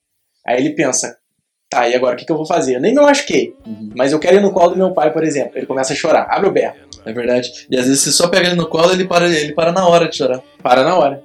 [0.46, 1.18] Aí ele pensa,
[1.70, 2.76] tá, e agora o que, que eu vou fazer?
[2.76, 3.90] Eu nem me machuquei, Uhum.
[3.96, 5.54] mas eu quero ir no colo do meu pai, por exemplo.
[5.58, 7.52] Ele começa a chorar, abre o berro, É verdade.
[7.70, 10.08] E às vezes você só pega ele no colo ele para, ele para na hora
[10.08, 10.42] de chorar.
[10.62, 11.22] para na hora.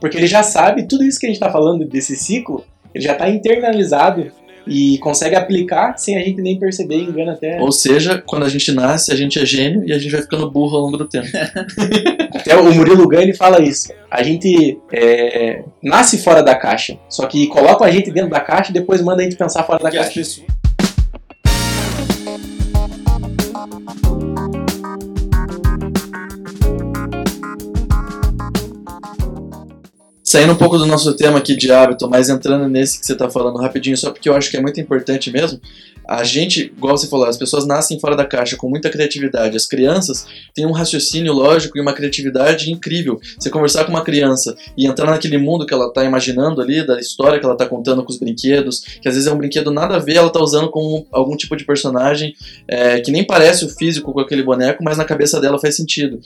[0.00, 3.14] Porque ele já sabe, tudo isso que a gente tá falando desse ciclo, ele já
[3.14, 4.30] tá internalizado
[4.66, 7.60] e consegue aplicar sem a gente nem perceber e engana até.
[7.60, 10.50] Ou seja, quando a gente nasce, a gente é gênio e a gente vai ficando
[10.50, 11.26] burro ao longo do tempo.
[12.34, 13.92] Até o Murilo Gun ele fala isso.
[14.10, 18.70] A gente é, nasce fora da caixa, só que coloca a gente dentro da caixa
[18.70, 20.12] e depois manda a gente pensar fora da as caixa.
[20.12, 20.46] pessoas-
[30.32, 33.28] Saindo um pouco do nosso tema aqui de hábito, mas entrando nesse que você está
[33.28, 35.60] falando rapidinho, só porque eu acho que é muito importante mesmo.
[36.08, 39.54] A gente, igual você falou, as pessoas nascem fora da caixa com muita criatividade.
[39.54, 43.20] As crianças têm um raciocínio lógico e uma criatividade incrível.
[43.38, 46.98] Você conversar com uma criança e entrar naquele mundo que ela está imaginando ali, da
[46.98, 49.96] história que ela está contando com os brinquedos, que às vezes é um brinquedo nada
[49.96, 52.34] a ver, ela está usando com algum tipo de personagem
[52.66, 56.20] é, que nem parece o físico com aquele boneco, mas na cabeça dela faz sentido.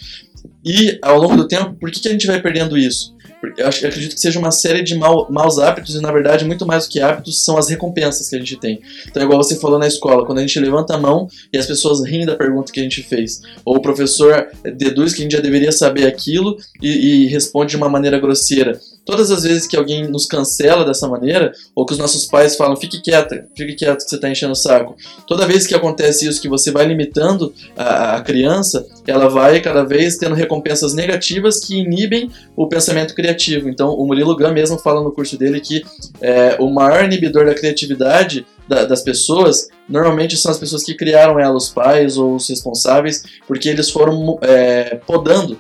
[0.65, 3.16] E ao longo do tempo, por que, que a gente vai perdendo isso?
[3.57, 6.45] Eu, acho, eu acredito que seja uma série de mal, maus hábitos e, na verdade,
[6.45, 8.81] muito mais do que hábitos, são as recompensas que a gente tem.
[9.07, 12.05] Então, igual você falou na escola, quando a gente levanta a mão e as pessoas
[12.05, 15.41] riem da pergunta que a gente fez, ou o professor deduz que a gente já
[15.41, 18.81] deveria saber aquilo e, e responde de uma maneira grosseira.
[19.07, 22.77] Todas as vezes que alguém nos cancela dessa maneira, ou que os nossos pais falam,
[22.77, 24.97] fique quieta, fique quieto que você está enchendo o saco.
[25.27, 29.85] Toda vez que acontece isso, que você vai limitando a, a criança, ela vai cada
[29.85, 33.69] vez tendo recompensas negativas que inibem o pensamento criativo.
[33.69, 35.85] Então, o Murilo Gun mesmo fala no curso dele que
[36.21, 41.39] é, o maior inibidor da criatividade da- das pessoas normalmente são as pessoas que criaram
[41.39, 45.57] ela, os pais ou os responsáveis, porque eles foram é, podando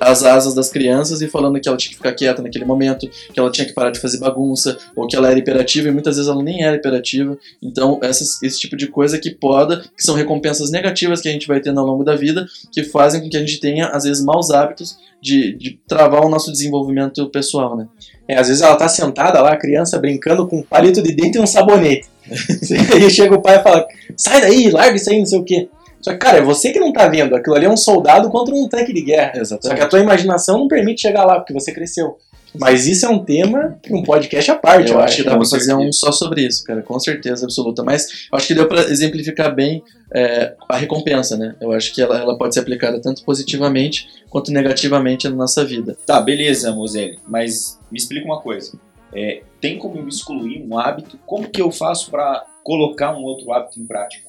[0.00, 3.38] as asas das crianças e falando que ela tinha que ficar quieta naquele momento, que
[3.38, 6.30] ela tinha que parar de fazer bagunça, ou que ela era hiperativa, e muitas vezes
[6.30, 7.38] ela nem era hiperativa.
[7.62, 11.46] Então, essas- esse tipo de coisa que poda, que são recompensas negativas que a gente
[11.46, 14.24] vai tendo ao longo da vida, que fazem com que a gente tenha, às vezes,
[14.24, 17.86] maus hábitos de, de travar o nosso desenvolvimento pessoal, né?
[18.28, 21.38] É, às vezes ela tá sentada lá, a criança, brincando com um palito de dente
[21.38, 22.06] e um sabonete.
[22.92, 25.68] Aí chega o pai e fala, sai daí, larga isso aí, não sei o quê.
[26.06, 27.34] Só que, cara, é você que não tá vendo.
[27.34, 29.32] Aquilo ali é um soldado contra um tanque de guerra.
[29.32, 29.82] Só que Exatamente.
[29.82, 32.16] a tua imaginação não permite chegar lá, porque você cresceu.
[32.54, 35.64] Mas isso é um tema, um podcast à parte, Eu acho que dá pra fazer
[35.64, 35.76] certeza.
[35.76, 37.82] um só sobre isso, cara, com certeza absoluta.
[37.82, 39.82] Mas eu acho que deu pra exemplificar bem
[40.14, 41.56] é, a recompensa, né?
[41.60, 45.98] Eu acho que ela, ela pode ser aplicada tanto positivamente quanto negativamente na nossa vida.
[46.06, 47.18] Tá, beleza, Moselli.
[47.26, 48.78] Mas me explica uma coisa.
[49.12, 51.18] É, tem como eu excluir um hábito?
[51.26, 54.25] Como que eu faço para colocar um outro hábito em prática?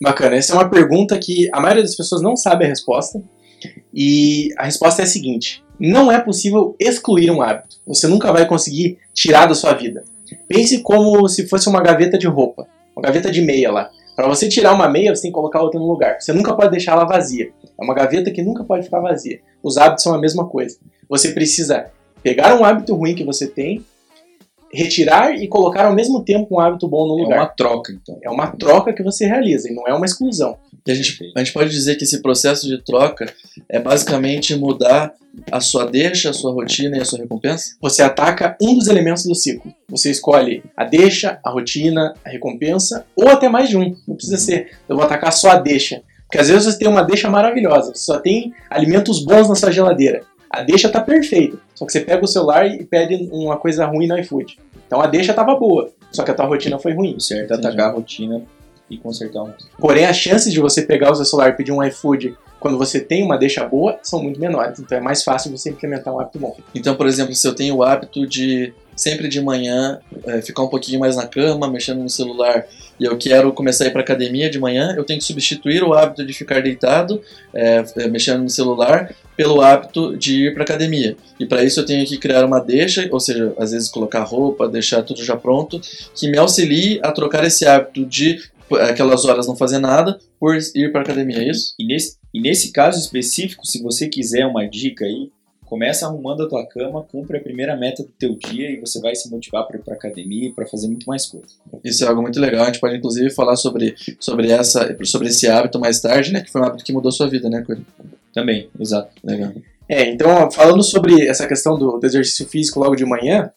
[0.00, 3.22] Bacana, essa é uma pergunta que a maioria das pessoas não sabe a resposta.
[3.92, 7.76] E a resposta é a seguinte: não é possível excluir um hábito.
[7.86, 10.04] Você nunca vai conseguir tirar da sua vida.
[10.48, 13.90] Pense como se fosse uma gaveta de roupa, uma gaveta de meia lá.
[14.16, 16.20] Para você tirar uma meia, você tem que colocar outra no lugar.
[16.20, 17.50] Você nunca pode deixar ela vazia.
[17.78, 19.40] É uma gaveta que nunca pode ficar vazia.
[19.62, 20.76] Os hábitos são a mesma coisa.
[21.08, 21.86] Você precisa
[22.22, 23.84] pegar um hábito ruim que você tem,
[24.74, 27.38] retirar e colocar ao mesmo tempo um hábito bom no É lugar.
[27.40, 28.18] uma troca, então.
[28.22, 30.56] É uma troca que você realiza e não é uma exclusão.
[30.86, 33.32] E a gente, a gente pode dizer que esse processo de troca
[33.68, 35.14] é basicamente mudar
[35.50, 37.74] a sua deixa, a sua rotina e a sua recompensa?
[37.80, 39.72] Você ataca um dos elementos do ciclo.
[39.88, 43.96] Você escolhe a deixa, a rotina, a recompensa, ou até mais de um.
[44.06, 46.02] Não precisa ser, eu vou atacar só a deixa.
[46.26, 49.70] Porque às vezes você tem uma deixa maravilhosa, você só tem alimentos bons na sua
[49.70, 50.22] geladeira.
[50.54, 54.06] A deixa tá perfeita, só que você pega o celular e pede uma coisa ruim
[54.06, 54.58] no iFood.
[54.86, 57.18] Então a deixa tava boa, só que a tua rotina foi ruim.
[57.18, 58.42] Certo é atacar a rotina
[58.88, 59.52] e consertar um.
[59.78, 63.00] Porém, as chances de você pegar o seu celular e pedir um iFood quando você
[63.00, 64.78] tem uma deixa boa são muito menores.
[64.78, 66.56] Então é mais fácil você implementar um hábito bom.
[66.74, 70.68] Então, por exemplo, se eu tenho o hábito de sempre de manhã é, ficar um
[70.68, 72.64] pouquinho mais na cama, mexendo no celular,
[72.98, 75.92] e eu quero começar a ir para academia de manhã, eu tenho que substituir o
[75.92, 77.20] hábito de ficar deitado,
[77.52, 81.16] é, é, mexendo no celular, pelo hábito de ir para academia.
[81.38, 84.68] E para isso eu tenho que criar uma deixa, ou seja, às vezes colocar roupa,
[84.68, 85.80] deixar tudo já pronto,
[86.14, 90.56] que me auxilie a trocar esse hábito de por aquelas horas não fazer nada por
[90.74, 91.74] ir para academia, é isso?
[91.78, 95.30] E nesse, e nesse caso específico, se você quiser uma dica aí,
[95.64, 99.14] começa arrumando a tua cama, cumpre a primeira meta do teu dia e você vai
[99.14, 101.46] se motivar para ir para academia e para fazer muito mais coisa.
[101.82, 102.62] Isso é algo muito legal.
[102.62, 106.42] A gente pode inclusive falar sobre, sobre, essa, sobre esse hábito mais tarde, né?
[106.42, 107.84] Que foi um hábito que mudou sua vida, né, Coelho?
[108.34, 109.10] Também, exato.
[109.22, 109.52] Legal.
[109.88, 113.50] É, então, falando sobre essa questão do, do exercício físico logo de manhã,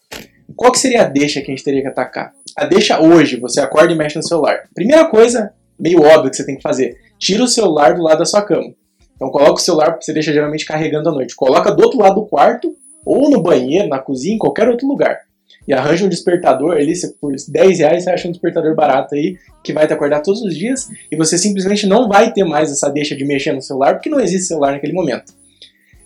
[0.54, 2.32] qual que seria a deixa que a gente teria que atacar?
[2.56, 4.68] A deixa hoje, você acorda e mexe no celular.
[4.74, 8.24] Primeira coisa, meio óbvio que você tem que fazer, tira o celular do lado da
[8.24, 8.72] sua cama.
[9.16, 11.34] Então coloca o celular, você deixa geralmente carregando à noite.
[11.34, 15.18] Coloca do outro lado do quarto, ou no banheiro, na cozinha, em qualquer outro lugar.
[15.68, 19.36] E arranja um despertador ali, você, por 10 reais você acha um despertador barato aí,
[19.62, 22.88] que vai te acordar todos os dias, e você simplesmente não vai ter mais essa
[22.88, 25.34] deixa de mexer no celular, porque não existe celular naquele momento.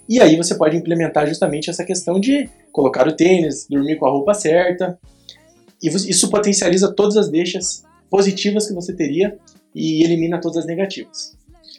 [0.09, 4.11] E aí você pode implementar justamente essa questão de colocar o tênis, dormir com a
[4.11, 4.99] roupa certa.
[5.81, 9.39] E isso potencializa todas as deixas positivas que você teria
[9.73, 11.37] e elimina todas as negativas.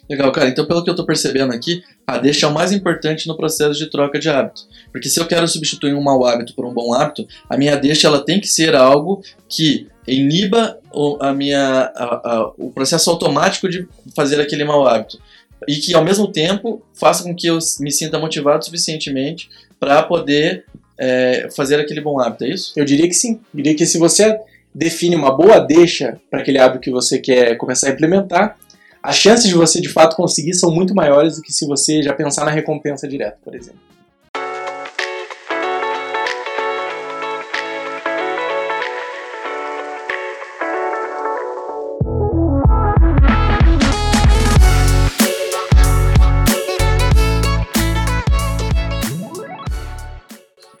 [0.08, 0.48] Legal, cara.
[0.48, 3.78] Então, pelo que eu tô percebendo aqui, a deixa é o mais importante no processo
[3.78, 4.62] de troca de hábito.
[4.92, 8.06] Porque se eu quero substituir um mau hábito por um bom hábito, a minha deixa
[8.06, 10.78] ela tem que ser algo que iniba
[11.20, 15.18] a minha, a- a- o processo automático de fazer aquele mau hábito.
[15.66, 19.48] E que, ao mesmo tempo, faça com que eu me sinta motivado suficientemente
[19.80, 20.64] para poder
[20.96, 22.72] é, fazer aquele bom hábito, é isso?
[22.76, 23.40] Eu diria que sim.
[23.52, 24.38] Eu diria que se você
[24.72, 28.56] define uma boa deixa para aquele hábito que você quer começar a implementar,
[29.04, 32.14] as chances de você de fato conseguir são muito maiores do que se você já
[32.14, 33.78] pensar na recompensa direto, por exemplo.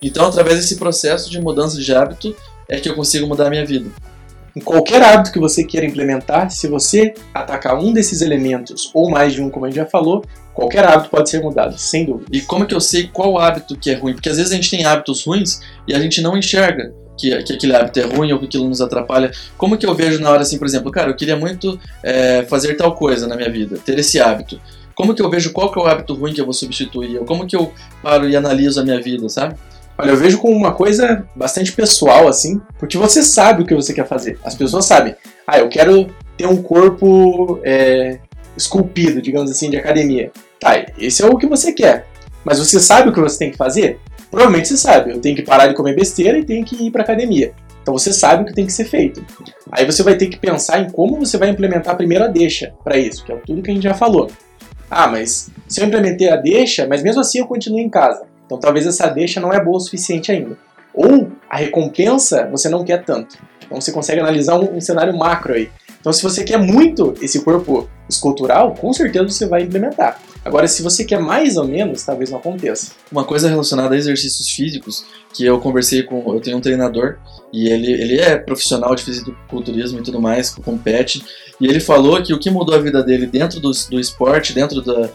[0.00, 2.34] Então, através desse processo de mudança de hábito,
[2.70, 3.90] é que eu consigo mudar a minha vida.
[4.56, 9.32] Em qualquer hábito que você queira implementar, se você atacar um desses elementos ou mais
[9.32, 12.28] de um, como a gente já falou, qualquer hábito pode ser mudado, sem dúvida.
[12.30, 14.14] E como que eu sei qual hábito que é ruim?
[14.14, 17.52] Porque às vezes a gente tem hábitos ruins e a gente não enxerga que, que
[17.52, 19.32] aquele hábito é ruim ou que aquilo nos atrapalha.
[19.58, 22.74] Como que eu vejo na hora assim, por exemplo, cara, eu queria muito é, fazer
[22.74, 24.60] tal coisa na minha vida, ter esse hábito.
[24.94, 27.18] Como que eu vejo qual que é o hábito ruim que eu vou substituir?
[27.18, 29.56] Ou como que eu paro e analiso a minha vida, sabe?
[29.96, 33.92] Olha, eu vejo como uma coisa bastante pessoal, assim, porque você sabe o que você
[33.92, 34.38] quer fazer.
[34.42, 35.14] As pessoas sabem.
[35.46, 38.18] Ah, eu quero ter um corpo é,
[38.56, 40.32] esculpido, digamos assim, de academia.
[40.58, 42.06] Tá, esse é o que você quer.
[42.44, 44.00] Mas você sabe o que você tem que fazer?
[44.30, 45.12] Provavelmente você sabe.
[45.12, 47.52] Eu tenho que parar de comer besteira e tenho que ir pra academia.
[47.82, 49.24] Então você sabe o que tem que ser feito.
[49.70, 52.96] Aí você vai ter que pensar em como você vai implementar a primeira deixa para
[52.96, 54.30] isso, que é tudo que a gente já falou.
[54.90, 58.26] Ah, mas se eu implementei a deixa, mas mesmo assim eu continuo em casa.
[58.46, 60.56] Então talvez essa deixa não é boa o suficiente ainda.
[60.92, 63.38] Ou a recompensa você não quer tanto.
[63.64, 65.70] Então você consegue analisar um, um cenário macro aí.
[66.00, 70.20] Então se você quer muito esse corpo escultural, com certeza você vai implementar.
[70.44, 72.92] Agora, se você quer mais ou menos, talvez não aconteça.
[73.10, 76.34] Uma coisa relacionada a exercícios físicos, que eu conversei com.
[76.34, 77.16] Eu tenho um treinador
[77.50, 81.24] e ele, ele é profissional de fisiculturismo e tudo mais, compete.
[81.58, 84.82] E ele falou que o que mudou a vida dele dentro do, do esporte, dentro
[84.82, 85.08] da,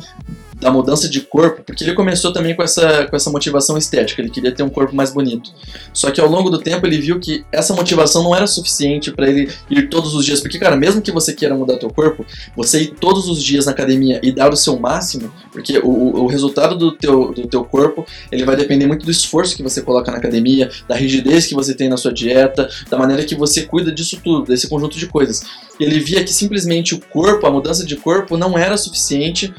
[0.60, 4.30] da mudança de corpo, porque ele começou também com essa, com essa motivação estética, ele
[4.30, 5.52] queria ter um corpo mais bonito.
[5.94, 9.30] Só que ao longo do tempo ele viu que essa motivação não era suficiente para
[9.30, 12.82] ele ir todos os dias, porque cara, mesmo que você queira mudar teu corpo, você
[12.82, 16.78] ir todos os dias na academia e dar o seu máximo, porque o, o resultado
[16.78, 20.18] do teu, do teu corpo, ele vai depender muito do esforço que você coloca na
[20.18, 24.20] academia, da rigidez que você tem na sua dieta, da maneira que você cuida disso
[24.24, 25.42] tudo, desse conjunto de coisas.
[25.80, 29.54] Ele via que simplesmente o corpo, a mudança de corpo não era suficiente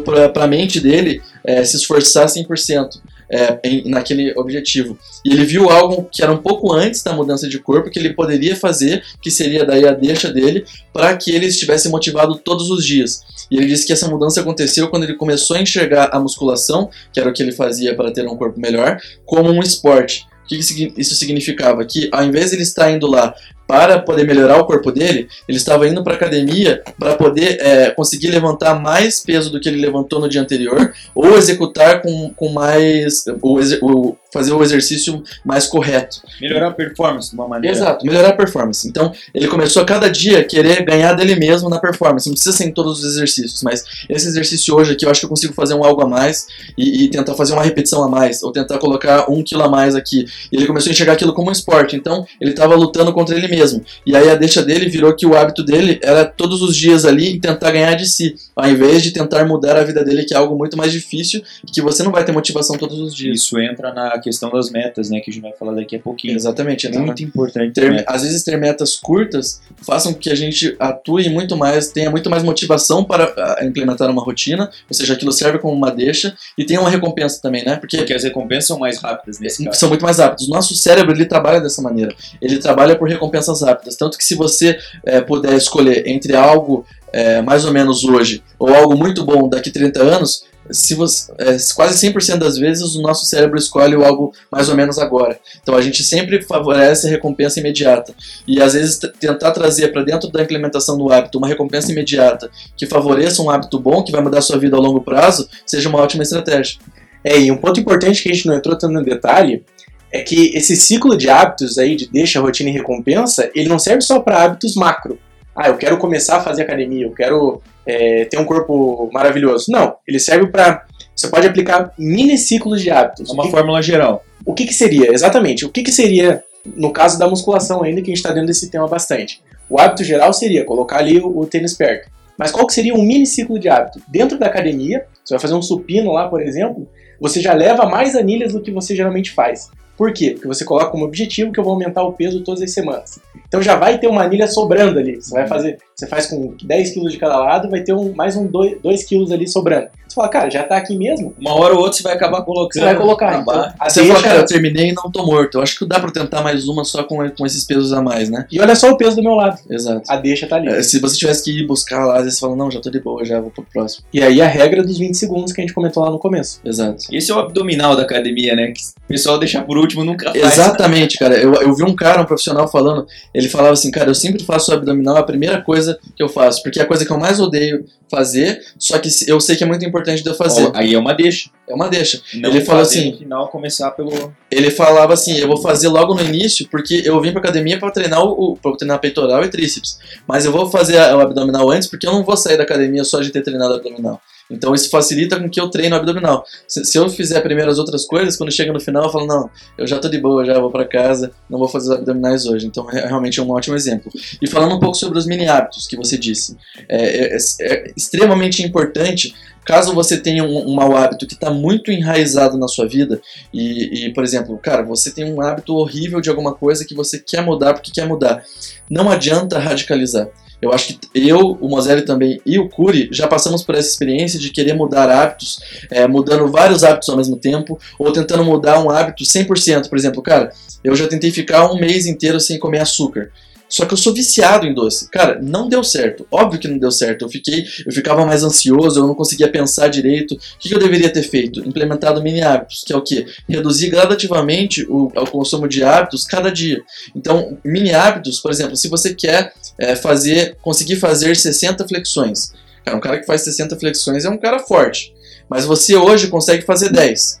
[0.00, 4.98] para a mente dele é, se esforçar 100% é, em, naquele objetivo.
[5.24, 8.14] E ele viu algo que era um pouco antes da mudança de corpo que ele
[8.14, 12.84] poderia fazer, que seria daí a deixa dele, para que ele estivesse motivado todos os
[12.84, 13.22] dias.
[13.50, 17.20] E ele disse que essa mudança aconteceu quando ele começou a enxergar a musculação, que
[17.20, 20.26] era o que ele fazia para ter um corpo melhor, como um esporte.
[20.44, 21.84] O que isso significava?
[21.84, 23.34] Que ao invés de ele estar indo lá
[23.66, 28.28] para poder melhorar o corpo dele, ele estava indo para academia para poder é, conseguir
[28.28, 33.24] levantar mais peso do que ele levantou no dia anterior, ou executar com, com mais.
[33.40, 36.20] O, fazer o exercício mais correto.
[36.40, 37.76] Melhorar a performance de uma maneira.
[37.76, 38.86] Exato, melhorar a performance.
[38.88, 42.26] Então, ele começou a cada dia querer ganhar dele mesmo na performance.
[42.26, 45.26] Não precisa ser em todos os exercícios, mas esse exercício hoje aqui eu acho que
[45.26, 48.42] eu consigo fazer um algo a mais e, e tentar fazer uma repetição a mais,
[48.42, 50.26] ou tentar colocar um quilo a mais aqui.
[50.50, 51.94] E ele começou a enxergar aquilo como um esporte.
[51.94, 53.84] Então, ele estava lutando contra ele mesmo.
[54.04, 57.38] E aí a deixa dele virou que o hábito dele era todos os dias ali
[57.38, 60.56] tentar ganhar de si, ao invés de tentar mudar a vida dele, que é algo
[60.56, 63.38] muito mais difícil e que você não vai ter motivação todos os dias.
[63.38, 66.34] Isso entra na questão das metas, né, que a gente vai falar daqui a pouquinho.
[66.34, 66.86] Exatamente.
[66.86, 67.72] É Então, muito importante.
[67.72, 68.04] ter- né?
[68.06, 72.28] às vezes ter metas curtas façam com que a gente atue muito mais, tenha muito
[72.30, 76.64] mais motivação para ah, implementar uma rotina, ou seja, aquilo serve como uma deixa e
[76.64, 77.76] tenha uma recompensa também, né?
[77.76, 79.78] Porque Porque as recompensas são mais rápidas nesse caso.
[79.78, 80.48] são muito mais rápidos.
[80.48, 82.14] O nosso cérebro ele trabalha dessa maneira.
[82.40, 83.96] Ele trabalha por recompensas rápidas.
[83.96, 88.74] Tanto que se você eh, puder escolher entre algo eh, mais ou menos hoje ou
[88.74, 93.24] algo muito bom daqui 30 anos, se você, eh, quase 100% das vezes o nosso
[93.24, 95.38] cérebro escolhe algo mais ou menos agora.
[95.62, 98.12] Então a gente sempre favorece a recompensa imediata.
[98.48, 102.84] E às vezes tentar trazer para dentro da implementação do hábito uma recompensa imediata que
[102.84, 106.00] favoreça um hábito bom, que vai mudar a sua vida ao longo prazo, seja uma
[106.00, 106.78] ótima estratégia.
[107.22, 109.64] É, e um ponto importante que a gente não entrou tanto no detalhe
[110.10, 114.00] é que esse ciclo de hábitos aí, de deixa, rotina e recompensa, ele não serve
[114.00, 115.16] só para hábitos macro.
[115.54, 119.66] Ah, eu quero começar a fazer academia, eu quero é, ter um corpo maravilhoso.
[119.68, 120.84] Não, ele serve para.
[121.14, 123.30] Você pode aplicar mini ciclos de hábitos.
[123.30, 124.24] É uma que, fórmula geral.
[124.44, 125.12] o que, que seria?
[125.12, 125.64] Exatamente.
[125.64, 126.42] O que, que seria,
[126.76, 129.40] no caso da musculação ainda, que a gente está dentro desse tema bastante?
[129.70, 132.10] O hábito geral seria colocar ali o, o tênis perto.
[132.36, 134.02] Mas qual que seria um mini ciclo de hábito?
[134.08, 136.88] Dentro da academia, você vai fazer um supino lá, por exemplo,
[137.20, 139.70] você já leva mais anilhas do que você geralmente faz.
[139.96, 140.32] Por quê?
[140.32, 143.20] Porque você coloca como objetivo que eu vou aumentar o peso todas as semanas.
[143.46, 145.16] Então já vai ter uma anilha sobrando ali.
[145.20, 148.36] Você vai fazer, você faz com 10 quilos de cada lado, vai ter um, mais
[148.36, 149.88] um 2 quilos ali sobrando.
[150.08, 152.72] Você fala, cara, já tá aqui mesmo, Uma hora ou outra você vai acabar colocando.
[152.72, 153.32] você vai colocar.
[153.32, 153.74] na Então, barra.
[153.80, 155.58] a Você fala, cara, eu terminei e não tô morto.
[155.58, 158.30] Eu acho que dá pra tentar mais uma só com, com esses pesos a mais,
[158.30, 158.46] né?
[158.52, 159.58] E olha só o peso do meu lado.
[159.68, 160.02] Exato.
[160.08, 160.68] A deixa tá ali.
[160.68, 162.90] É, se você tivesse que ir buscar lá, às vezes você fala, não, já tô
[162.90, 164.04] de boa, já vou pro próximo.
[164.12, 166.60] E aí a regra dos 20 segundos que a gente comentou lá no começo.
[166.64, 167.06] Exato.
[167.10, 168.68] Esse é o abdominal da academia, né?
[168.68, 170.44] Que o pessoal deixa por último nunca faz.
[170.44, 171.36] Exatamente, cara.
[171.36, 174.72] Eu, eu vi um cara, um profissional falando, ele falava assim, cara, eu sempre faço
[174.72, 177.40] abdominal, é a primeira coisa que eu faço, porque é a coisa que eu mais
[177.40, 180.64] odeio fazer, só que eu sei que é muito importante de eu fazer.
[180.66, 181.50] Ó, Aí é uma deixa.
[181.68, 182.20] É uma deixa.
[182.34, 184.32] Não Ele falou assim- No final começar pelo.
[184.50, 187.90] Ele falava assim, eu vou fazer logo no início, porque eu vim pra academia pra
[187.90, 189.98] treinar o pra treinar peitoral e tríceps.
[190.28, 193.20] Mas eu vou fazer o abdominal antes, porque eu não vou sair da academia só
[193.20, 194.20] de ter treinado abdominal.
[194.50, 196.44] Então isso facilita com que eu treine o abdominal.
[196.68, 199.50] Se, se eu fizer primeiro as outras coisas, quando chega no final eu falo, não,
[199.78, 202.66] eu já tô de boa, já vou pra casa, não vou fazer os abdominais hoje.
[202.66, 204.12] Então é realmente um ótimo exemplo.
[204.42, 206.56] E falando um pouco sobre os mini hábitos que você disse,
[206.88, 209.34] é, é- é extremamente importante
[209.64, 213.18] caso você tenha um, um mau hábito que está muito enraizado na sua vida
[213.52, 217.18] e, e, por exemplo, cara, você tem um hábito horrível de alguma coisa que você
[217.18, 218.44] quer mudar porque quer mudar,
[218.90, 220.28] não adianta radicalizar.
[220.64, 224.38] Eu acho que eu, o Moselli também e o Curi já passamos por essa experiência
[224.38, 225.60] de querer mudar hábitos,
[225.90, 229.90] é, mudando vários hábitos ao mesmo tempo, ou tentando mudar um hábito 100%.
[229.90, 230.50] Por exemplo, cara,
[230.82, 233.30] eu já tentei ficar um mês inteiro sem comer açúcar.
[233.68, 235.10] Só que eu sou viciado em doce.
[235.10, 236.26] Cara, não deu certo.
[236.30, 237.24] Óbvio que não deu certo.
[237.24, 240.34] Eu fiquei, eu ficava mais ansioso, eu não conseguia pensar direito.
[240.34, 241.66] O que eu deveria ter feito?
[241.66, 243.26] Implementado mini hábitos, que é o quê?
[243.48, 246.82] Reduzir gradativamente o, o consumo de hábitos cada dia.
[247.16, 252.52] Então, mini hábitos, por exemplo, se você quer é, fazer, conseguir fazer 60 flexões.
[252.84, 255.12] Cara, um cara que faz 60 flexões é um cara forte.
[255.48, 257.40] Mas você hoje consegue fazer 10.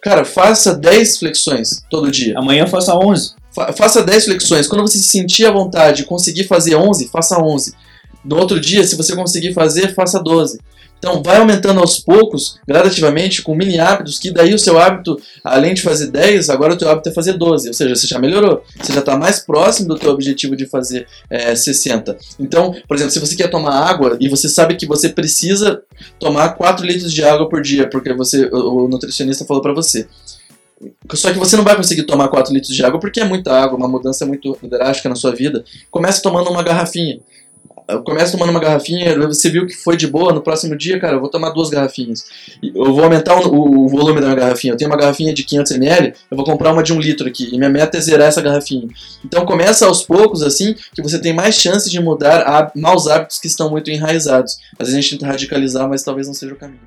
[0.00, 2.36] Cara, faça 10 flexões todo dia.
[2.38, 3.34] Amanhã faça 11.
[3.54, 4.66] Fa- faça 10 flexões.
[4.66, 7.74] Quando você se sentir à vontade e conseguir fazer 11, faça 11.
[8.24, 10.58] No outro dia, se você conseguir fazer, faça 12.
[11.02, 15.74] Então, vai aumentando aos poucos, gradativamente, com mini hábitos, que daí o seu hábito, além
[15.74, 17.66] de fazer 10, agora o teu hábito é fazer 12.
[17.66, 18.62] Ou seja, você já melhorou.
[18.80, 22.16] Você já está mais próximo do teu objetivo de fazer é, 60.
[22.38, 25.82] Então, por exemplo, se você quer tomar água e você sabe que você precisa
[26.20, 30.06] tomar 4 litros de água por dia, porque você, o, nutricionista falou para você.
[31.14, 33.76] Só que você não vai conseguir tomar 4 litros de água porque é muita água,
[33.76, 35.64] uma mudança muito drástica na sua vida.
[35.90, 37.18] Comece tomando uma garrafinha.
[38.00, 41.20] Começa tomando uma garrafinha, você viu que foi de boa, no próximo dia, cara, eu
[41.20, 42.24] vou tomar duas garrafinhas.
[42.62, 44.72] Eu vou aumentar o, o- volume da minha garrafinha.
[44.72, 47.48] Eu tenho uma garrafinha de 500ml, eu vou comprar uma de 1 litro aqui.
[47.52, 48.88] E minha meta é zerar essa garrafinha.
[49.24, 53.38] Então começa aos poucos, assim, que você tem mais chances de mudar há- maus hábitos
[53.38, 54.56] que estão muito enraizados.
[54.78, 56.80] Às vezes a gente tenta radicalizar, mas talvez não seja o caminho.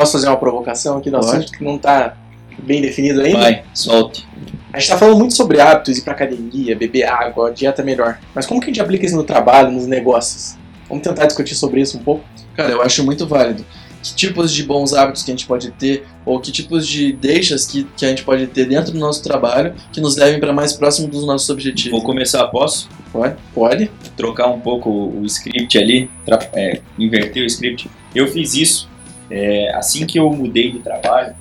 [0.00, 1.36] Posso fazer uma provocação aqui no Pode.
[1.36, 2.16] assunto que não tá
[2.62, 3.38] bem definido ainda?
[3.38, 4.26] Vai, solte.
[4.72, 8.18] A gente tá falando muito sobre hábitos, ir pra academia, beber água, dieta melhor.
[8.34, 10.56] Mas como que a gente aplica isso no trabalho, nos negócios?
[10.88, 12.24] Vamos tentar discutir sobre isso um pouco?
[12.56, 13.62] Cara, eu acho muito válido.
[14.02, 17.66] Que tipos de bons hábitos que a gente pode ter, ou que tipos de deixas
[17.66, 20.72] que, que a gente pode ter dentro do nosso trabalho que nos levem para mais
[20.72, 21.98] próximo dos nossos objetivos.
[21.98, 22.88] Vou começar, posso?
[23.12, 23.36] Pode?
[23.52, 23.90] Pode.
[24.16, 26.08] trocar um pouco o script ali,
[26.54, 27.90] é, inverter o script.
[28.14, 28.89] Eu fiz isso
[29.30, 31.34] é, assim que eu mudei de trabalho.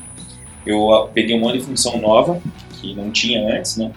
[0.65, 2.41] Eu ah, peguei um monte de função nova
[2.79, 3.91] que não tinha antes, né?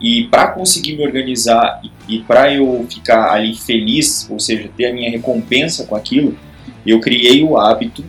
[0.00, 4.92] E para conseguir me organizar e, para eu ficar ali feliz, ou seja, ter a
[4.92, 6.36] minha recompensa com aquilo,
[6.86, 8.02] eu criei o hábito,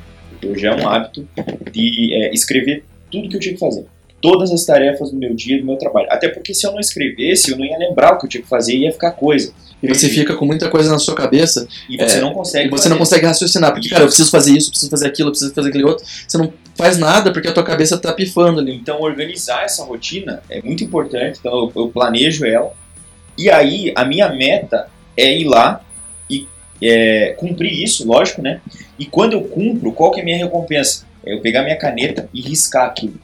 [0.45, 1.27] hoje é um hábito,
[1.71, 3.85] de é, escrever tudo que eu tinha que fazer.
[4.21, 6.07] Todas as tarefas do meu dia, do meu trabalho.
[6.09, 8.49] Até porque se eu não escrevesse, eu não ia lembrar o que eu tinha que
[8.49, 9.53] fazer e ia ficar coisa.
[9.81, 12.69] E você fica com muita coisa na sua cabeça E você É, não consegue.
[12.69, 12.99] você não fazer.
[12.99, 13.71] consegue raciocinar.
[13.73, 16.05] Porque, cara, eu preciso fazer isso, preciso fazer aquilo, preciso fazer aquele outro.
[16.27, 18.75] Você não faz nada porque a tua cabeça tá pifando ali.
[18.75, 21.39] Então, organizar essa rotina é muito importante.
[21.39, 22.73] Então, eu, eu planejo ela.
[23.37, 25.81] E aí, a minha meta é ir lá
[26.29, 26.47] e
[26.81, 28.61] é, cumprir isso, lógico, né?
[28.99, 31.05] E quando eu cumpro, qual que é a minha recompensa?
[31.25, 33.15] É eu pegar minha caneta e riscar aquilo.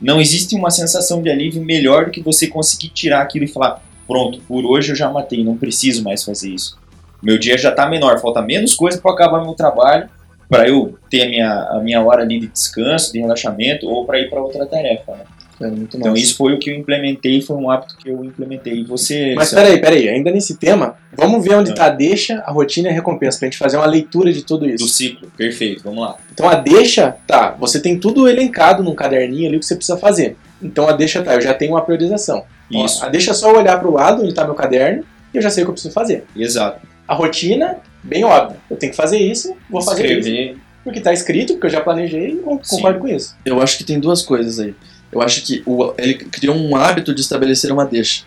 [0.00, 3.82] Não existe uma sensação de alívio melhor do que você conseguir tirar aquilo e falar:
[4.08, 6.78] pronto, por hoje eu já matei, não preciso mais fazer isso.
[7.22, 10.08] Meu dia já está menor, falta menos coisa para acabar meu trabalho,
[10.48, 14.18] para eu ter a minha, a minha hora ali de descanso, de relaxamento ou para
[14.18, 15.12] ir para outra tarefa.
[15.12, 15.24] Né?
[15.60, 18.84] Muito Então isso foi o que eu implementei, foi um hábito que eu implementei.
[18.84, 19.64] Você, Mas Luciano?
[19.64, 22.94] peraí, peraí, ainda nesse tema, vamos ver onde tá a deixa, a rotina e a
[22.94, 24.86] recompensa, pra gente fazer uma leitura de tudo do isso.
[24.86, 26.16] ciclo, perfeito, vamos lá.
[26.32, 30.36] Então a deixa, tá, você tem tudo elencado num caderninho ali que você precisa fazer.
[30.62, 32.44] Então a deixa tá, eu já tenho uma priorização.
[32.74, 35.42] Ó, Isso, A deixa só eu olhar pro lado onde tá meu caderno e eu
[35.42, 36.24] já sei o que eu preciso fazer.
[36.36, 36.86] exato.
[37.06, 38.60] a rotina, bem óbvio.
[38.70, 40.18] Eu tenho que fazer isso, vou fazer isso.
[40.28, 40.58] Escrever.
[40.84, 42.76] Porque tá escrito, porque eu já planejei e eu Sim.
[42.76, 43.34] concordo com isso.
[43.46, 44.74] Eu acho que tem duas coisas aí.
[45.10, 48.24] Eu acho que o- ele criou um hábito de estabelecer uma deixa.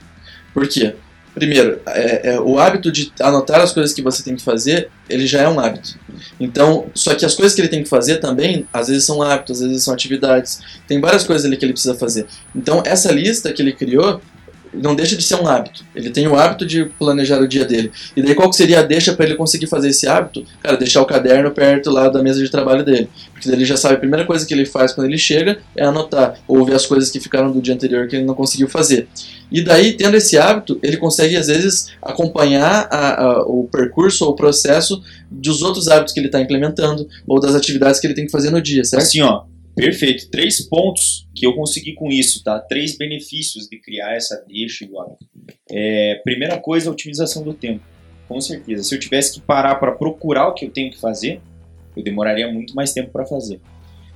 [0.51, 0.95] Por quê?
[1.33, 5.25] Primeiro, é- é, o hábito de anotar as coisas que você tem que fazer, ele
[5.25, 5.97] já é um hábito.
[6.39, 9.61] Então, só que as coisas que ele tem que fazer também, às vezes são hábitos,
[9.61, 10.59] às vezes são atividades.
[10.87, 12.25] Tem várias coisas ali que ele precisa fazer.
[12.55, 14.21] Então, essa lista que ele criou
[14.73, 15.83] não deixa de ser um hábito.
[15.95, 17.91] Ele tem o hábito de planejar o dia dele.
[18.15, 20.45] E daí qual que seria a deixa para ele conseguir fazer esse hábito?
[20.61, 23.09] Cara, deixar o caderno perto lá da mesa de trabalho dele.
[23.33, 25.83] Porque daí ele já sabe a primeira coisa que ele faz quando ele chega é
[25.85, 29.07] anotar ou ver as coisas que ficaram do dia anterior que ele não conseguiu fazer.
[29.51, 34.31] E daí, tendo esse hábito, ele consegue às vezes acompanhar a- a- o percurso ou
[34.31, 38.25] o processo dos outros hábitos que ele está implementando ou das atividades que ele tem
[38.25, 39.03] que fazer no dia, certo?
[39.03, 39.43] Assim, ó,
[39.75, 40.29] perfeito.
[40.29, 42.59] Três pontos que eu consegui com isso, tá?
[42.59, 45.25] Três benefícios de criar essa deixa hábito.
[45.69, 47.83] É, primeira coisa, a otimização do tempo.
[48.27, 48.83] Com certeza.
[48.83, 51.41] Se eu tivesse que parar para procurar o que eu tenho que fazer,
[51.95, 53.59] eu demoraria muito mais tempo para fazer.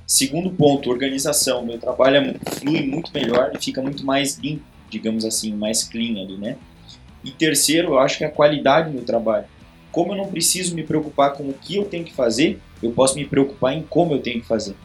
[0.06, 1.66] Segundo ponto, organização.
[1.66, 6.22] Meu trabalho é flui muito melhor e fica muito mais limpo, digamos assim, mais clean
[6.22, 6.56] ali, né?
[7.24, 9.46] E terceiro, eu acho que é a qualidade do meu trabalho.
[9.90, 13.16] Como eu não preciso me preocupar com o que eu tenho que fazer, eu posso
[13.16, 14.76] me preocupar em como eu tenho que fazer,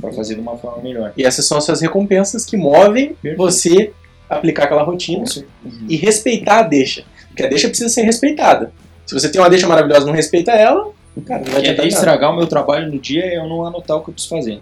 [0.00, 1.12] para fazer de uma forma melhor.
[1.16, 3.36] E essas são as suas recompensas que movem Perfeito.
[3.36, 3.92] você
[4.28, 5.46] aplicar aquela rotina certeza.
[5.88, 7.04] e respeitar a deixa.
[7.28, 8.72] Porque a deixa precisa ser respeitada.
[9.06, 10.90] Se você tem uma deixa maravilhosa e não respeita ela,
[11.26, 14.00] cara, não vai adiantar estragar o meu trabalho no dia é eu não anotar o
[14.02, 14.60] que eu preciso fazer.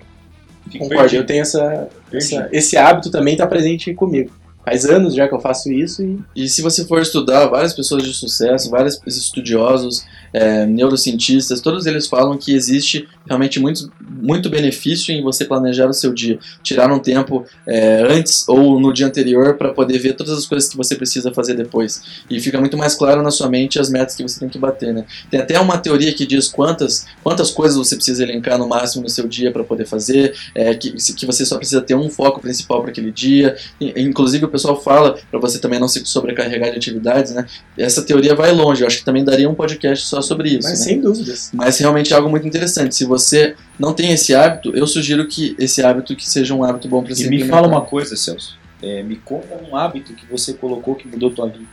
[0.70, 1.26] Fico Concordo, eu perdido.
[1.26, 4.30] tenho essa, essa- esse hábito também está presente comigo.
[4.64, 8.02] Faz anos já que eu faço isso e E se você for estudar, várias pessoas
[8.02, 15.12] de sucesso, vários estudiosos, é, neurocientistas, todos eles falam que existe realmente muito, muito benefício
[15.12, 16.38] em você planejar o seu dia.
[16.62, 20.68] Tirar um tempo é, antes ou no dia anterior para poder ver todas as coisas
[20.68, 22.02] que você precisa fazer depois.
[22.28, 24.92] E fica muito mais claro na sua mente as metas que você tem que bater.
[24.92, 25.04] Né?
[25.30, 29.08] Tem até uma teoria que diz quantas, quantas coisas você precisa elencar no máximo no
[29.08, 32.82] seu dia para poder fazer, é, que, que você só precisa ter um foco principal
[32.82, 33.56] para aquele dia.
[33.80, 37.46] Inclusive pessoal fala para você também não se sobrecarregar de atividades, né?
[37.76, 38.82] Essa teoria vai longe.
[38.82, 40.68] Eu acho que também daria um podcast só sobre isso.
[40.68, 40.84] mas né?
[40.84, 41.50] sem dúvidas.
[41.52, 42.94] Mas realmente é algo muito interessante.
[42.94, 46.88] Se você não tem esse hábito, eu sugiro que esse hábito que seja um hábito
[46.88, 48.58] bom para E ser me fala uma coisa, Celso.
[48.82, 51.66] É, me conta um hábito que você colocou que mudou tua vida.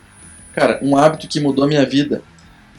[0.54, 2.22] Cara, um hábito que mudou minha vida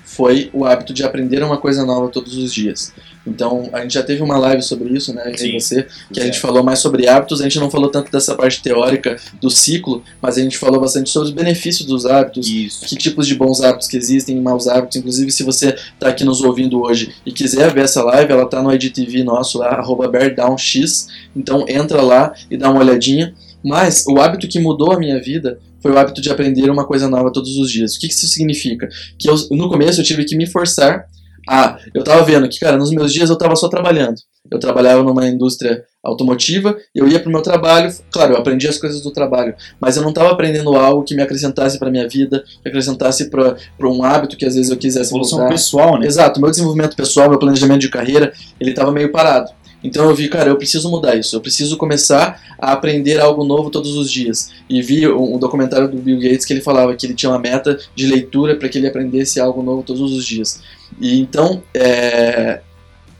[0.05, 2.93] foi o hábito de aprender uma coisa nova todos os dias.
[3.27, 5.49] Então, a gente já teve uma live sobre isso, né, eu Sim.
[5.49, 8.35] e você, que a gente falou mais sobre hábitos, a gente não falou tanto dessa
[8.35, 12.87] parte teórica do ciclo, mas a gente falou bastante sobre os benefícios dos hábitos, Isso.
[12.87, 14.97] que tipos de bons hábitos que existem e maus hábitos.
[14.97, 18.63] Inclusive, se você está aqui nos ouvindo hoje e quiser ver essa live, ela está
[18.63, 21.09] no IGTV nosso lá, arroba BearDownX.
[21.37, 23.35] Então entra lá e dá uma olhadinha.
[23.63, 27.09] Mas o hábito que mudou a minha vida foi o hábito de aprender uma coisa
[27.09, 27.95] nova todos os dias.
[27.95, 28.89] O que que isso significa?
[29.19, 31.07] Que eu, no começo eu tive que me forçar
[31.49, 31.79] a.
[31.95, 34.17] Eu tava vendo que, cara, nos meus dias eu tava só trabalhando.
[34.51, 39.03] Eu trabalhava numa indústria automotiva, eu ia pro meu trabalho, claro, eu aprendi as coisas
[39.03, 42.69] do trabalho, mas eu não estava aprendendo algo que me acrescentasse para minha vida, que
[42.69, 45.51] acrescentasse para um hábito que às vezes eu quisesse Evolução mudar.
[45.51, 46.07] pessoal, né?
[46.07, 49.51] Exato, meu desenvolvimento pessoal, meu planejamento de carreira, ele estava meio parado.
[49.83, 53.71] Então eu vi, cara, eu preciso mudar isso, eu preciso começar a aprender algo novo
[53.71, 54.51] todos os dias.
[54.69, 57.39] E vi um, um documentário do Bill Gates que ele falava que ele tinha uma
[57.39, 60.61] meta de leitura para que ele aprendesse algo novo todos os dias.
[61.01, 62.61] E então, é,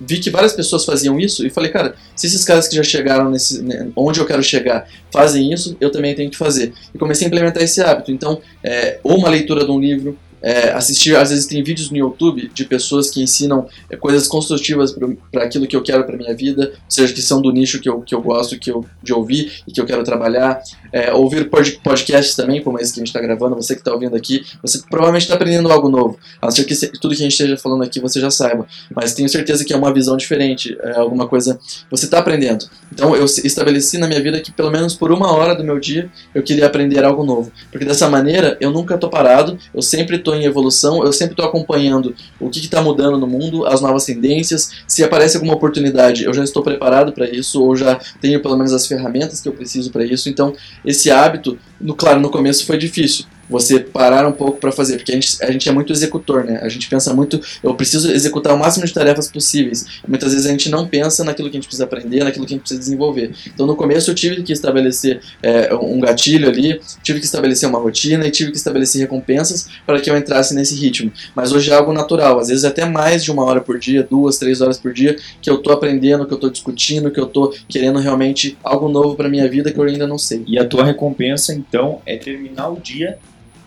[0.01, 3.31] vi que várias pessoas faziam isso e falei, cara, se esses caras que já chegaram
[3.31, 6.73] nesse, né, onde eu quero chegar fazem isso, eu também tenho que fazer.
[6.95, 8.11] E comecei a implementar esse hábito.
[8.11, 11.97] Então, é, ou uma leitura de um livro, é, assistir, às vezes tem vídeos no
[11.97, 14.95] YouTube de pessoas que ensinam é, coisas construtivas
[15.31, 17.89] para aquilo que eu quero para minha vida, ou seja, que são do nicho que
[17.89, 20.61] eu, que eu gosto que eu, de ouvir e que eu quero trabalhar.
[20.93, 23.93] É, ouvir pod, podcasts também, como esse que a gente está gravando, você que está
[23.93, 26.19] ouvindo aqui, você provavelmente está aprendendo algo novo.
[26.41, 29.15] A não ser que tudo que a gente esteja falando aqui você já saiba, mas
[29.15, 31.59] tenho certeza que é uma visão diferente, é alguma coisa
[31.91, 32.67] você está aprendendo.
[32.93, 36.11] Então eu estabeleci na minha vida que pelo menos por uma hora do meu dia
[36.35, 40.28] eu queria aprender algo novo, porque dessa maneira eu nunca estou parado, eu sempre estou
[40.35, 44.71] em evolução, eu sempre estou acompanhando o que está mudando no mundo, as novas tendências.
[44.87, 48.73] Se aparece alguma oportunidade, eu já estou preparado para isso, ou já tenho pelo menos
[48.73, 50.29] as ferramentas que eu preciso para isso.
[50.29, 50.55] Então,
[50.85, 53.25] esse hábito, no, claro, no começo foi difícil.
[53.49, 56.61] Você parar um pouco para fazer, porque a gente, a gente é muito executor, né?
[56.63, 59.87] A gente pensa muito, eu preciso executar o máximo de tarefas possíveis.
[60.07, 62.57] Muitas vezes a gente não pensa naquilo que a gente precisa aprender, naquilo que a
[62.57, 63.33] gente precisa desenvolver.
[63.47, 67.79] Então, no começo eu tive que estabelecer é, um gatilho ali, tive que estabelecer uma
[67.79, 71.13] rotina e tive que estabelecer recompensas para que eu entrasse nesse ritmo.
[71.35, 74.39] Mas hoje é algo natural, às vezes até mais de uma hora por dia, duas,
[74.39, 77.55] três horas por dia, que eu tô aprendendo, que eu tô discutindo, que eu tô
[77.69, 80.45] querendo realmente algo novo para minha vida que eu ainda não sei.
[80.47, 83.19] E a tua recompensa, então, é terminar o dia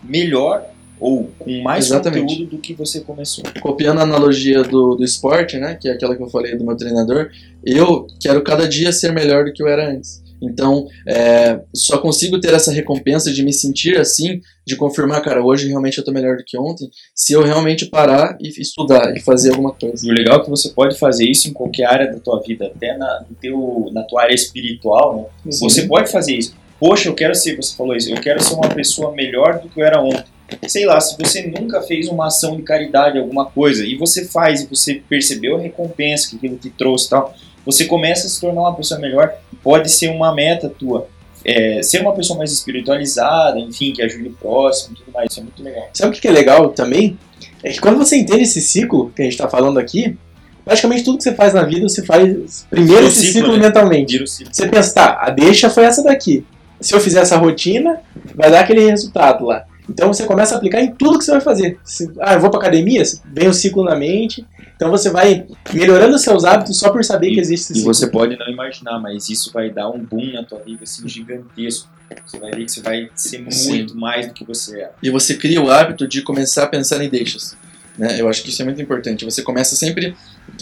[0.04, 0.66] melhor
[1.00, 2.22] ou com mais Exatamente.
[2.22, 3.44] conteúdo do que você começou.
[3.60, 5.76] Copiando a analogia do, do esporte, né?
[5.76, 7.32] Que é aquela que eu falei do meu treinador,
[7.66, 10.22] eu quero cada dia ser melhor do que eu era antes.
[10.42, 15.68] Então, é, só consigo ter essa recompensa de me sentir assim, de confirmar, cara, hoje
[15.68, 19.52] realmente eu tô melhor do que ontem, se eu realmente parar e estudar e fazer
[19.52, 20.06] alguma coisa.
[20.06, 22.66] E o legal é que você pode fazer isso em qualquer área da tua vida,
[22.66, 25.52] até na, teu, na tua área espiritual, né?
[25.60, 26.56] Você pode fazer isso.
[26.82, 29.80] Poxa, eu quero ser, você falou isso, eu quero ser uma pessoa melhor do que
[29.80, 30.26] eu era ontem.
[30.68, 34.62] Sei lá, se você nunca fez uma ação de caridade, alguma coisa, e você faz,
[34.64, 38.42] e você percebeu a recompensa que aquilo te trouxe e tal, você começa a se
[38.42, 39.32] tornar uma pessoa melhor.
[39.62, 41.08] Pode ser uma meta tua.
[41.46, 45.30] É, ser uma pessoa mais espiritualizada, enfim, que ajude o próximo e tudo mais.
[45.30, 45.88] Isso é muito legal.
[45.94, 47.16] Sabe o que é legal também?
[47.64, 50.18] É que quando você entende esse ciclo que a gente está falando aqui,
[50.66, 53.68] praticamente tudo que você faz na vida, você faz primeiro O esse ciclo, ciclo né?
[53.68, 54.14] mentalmente.
[54.14, 54.52] Vira ciclo.
[54.52, 56.44] Você pensa, tá, a deixa foi essa daqui.
[56.82, 58.00] Se eu fizer essa rotina,
[58.36, 59.66] vai dar aquele resultado lá.
[59.90, 61.78] Então você começa a aplicar em tudo que você vai fazer.
[61.84, 63.04] Se- ah, eu vou pra academia,
[63.34, 64.46] vem o ciclo na mente.
[64.76, 67.94] Então você vai melhorando os seus hábitos só por saber que existe esse E ciclo.
[67.94, 71.88] você pode não imaginar, mas isso vai dar um boom na tua vida assim gigantesco.
[72.26, 73.70] Você vai ver que você vai ser Sim.
[73.70, 74.92] muito mais do que você é.
[75.04, 77.56] E você cria o hábito de começar a pensar em deixas.
[77.98, 78.20] Né?
[78.20, 79.24] Eu acho que isso é muito importante.
[79.26, 80.16] Você começa sempre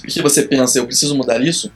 [0.07, 1.71] que você pensa, eu preciso mudar isso.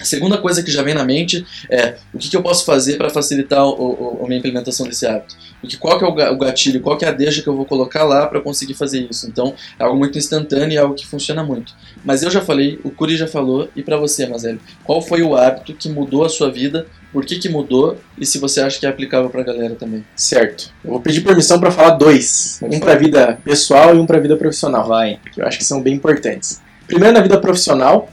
[0.00, 2.96] A segunda coisa que já vem na mente é o que, que eu posso fazer
[2.96, 5.36] para facilitar o, o- a minha implementação desse hábito.
[5.62, 7.48] O que, qual que é o ga- o gatilho, qual que é a deixa que
[7.48, 9.26] eu vou colocar lá para conseguir fazer isso.
[9.26, 11.74] Então, é algo muito instantâneo e é algo que funciona muito.
[12.04, 15.34] Mas eu já falei, o Curi já falou, e para você, Mazelli, qual foi o
[15.36, 18.84] hábito que mudou a sua vida, por que, que mudou e se você acha que
[18.86, 20.04] é aplicável para a galera também.
[20.14, 20.70] Certo.
[20.84, 22.60] Eu vou pedir permissão para falar dois.
[22.62, 24.86] Um pra vida pessoal e um pra vida profissional.
[24.86, 25.18] Vai.
[25.32, 26.60] que eu acho que são bem importantes.
[26.88, 28.08] Primeiro, na vida profissional,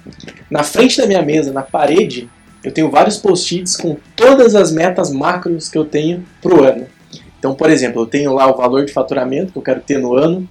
[0.52, 2.30] na frente da minha mesa, na parede,
[2.64, 6.86] eu tenho vários post-its com todas as metas macros que eu tenho pro ano.
[7.40, 10.16] Então, por exemplo, eu tenho lá o valor de faturamento que eu quero ter no
[10.16, 10.48] ano,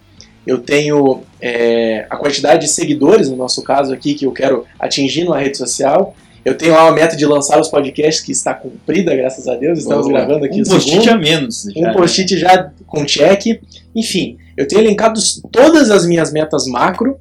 [0.46, 5.24] eu tenho é, a quantidade de seguidores, no nosso caso aqui, que eu quero atingir
[5.24, 6.14] numa rede social.
[6.44, 9.78] Eu tenho lá uma meta de lançar os podcasts que está cumprida, graças a Deus.
[9.78, 10.18] Estamos Boa.
[10.18, 11.66] gravando aqui Um o post-it segundo a menos.
[11.66, 11.92] um já, né?
[11.94, 13.60] post-it já com check.
[13.94, 15.18] Enfim, eu tenho elencado
[15.50, 17.18] todas as minhas metas macro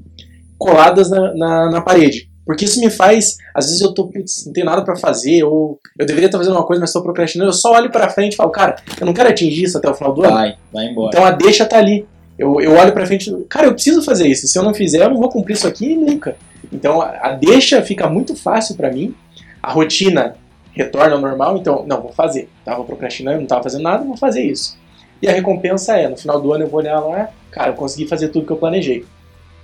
[0.64, 2.30] coladas na, na, na parede.
[2.46, 5.80] Porque isso me faz, às vezes eu tô, putz, não tenho nada pra fazer, ou
[5.98, 7.50] eu deveria estar fazendo uma coisa, mas estou procrastinando.
[7.50, 9.94] Eu só olho pra frente e falo, cara, eu não quero atingir isso até o
[9.94, 10.34] final do ano.
[10.34, 11.10] Vai, vai embora.
[11.14, 12.06] Então a deixa tá ali.
[12.38, 14.48] Eu, eu olho pra frente, cara, eu preciso fazer isso.
[14.48, 16.36] Se eu não fizer, eu não vou cumprir isso aqui nunca.
[16.72, 19.16] Então a, deixa fica muito fácil pra mim.
[19.62, 20.36] A rotina
[20.74, 22.50] retorna ao normal, então, não, vou fazer.
[22.66, 24.78] Tava procrastinando, não tava fazendo nada, vou fazer isso.
[25.22, 28.06] E a recompensa é, no final do ano eu vou olhar lá, cara, eu consegui
[28.06, 29.06] fazer tudo que eu planejei.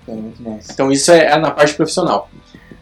[0.10, 0.72] É massa.
[0.72, 2.30] Então isso é, é na parte profissional.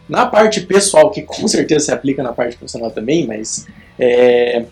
[0.08, 3.66] Na parte pessoal, que com certeza se aplica na parte profissional também, mas
[3.98, 4.64] é,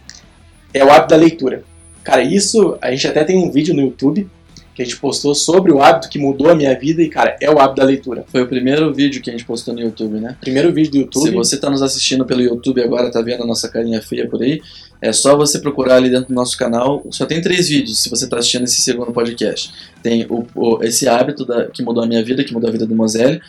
[0.73, 1.63] é o hábito da leitura.
[2.03, 4.29] Cara, isso a gente até tem um vídeo no YouTube
[4.77, 7.51] que a gente postou sobre o hábito que mudou a minha vida e, cara, é
[7.51, 8.25] o hábito da leitura.
[8.29, 10.37] Foi o primeiro vídeo que a gente postou no YouTube, né?
[10.41, 11.23] Primeiro vídeo do YouTube.
[11.31, 14.43] Se você está nos assistindo pelo YouTube agora, tá vendo a nossa carinha feia por
[14.43, 14.61] aí,
[15.01, 17.03] é só você procurar ali dentro do nosso canal.
[17.11, 19.73] Só tem três vídeos se você está assistindo esse segundo podcast.
[20.03, 22.87] Tem o, o- esse hábito da- que mudou a minha vida, que mudou a vida
[22.87, 23.41] do Moselle.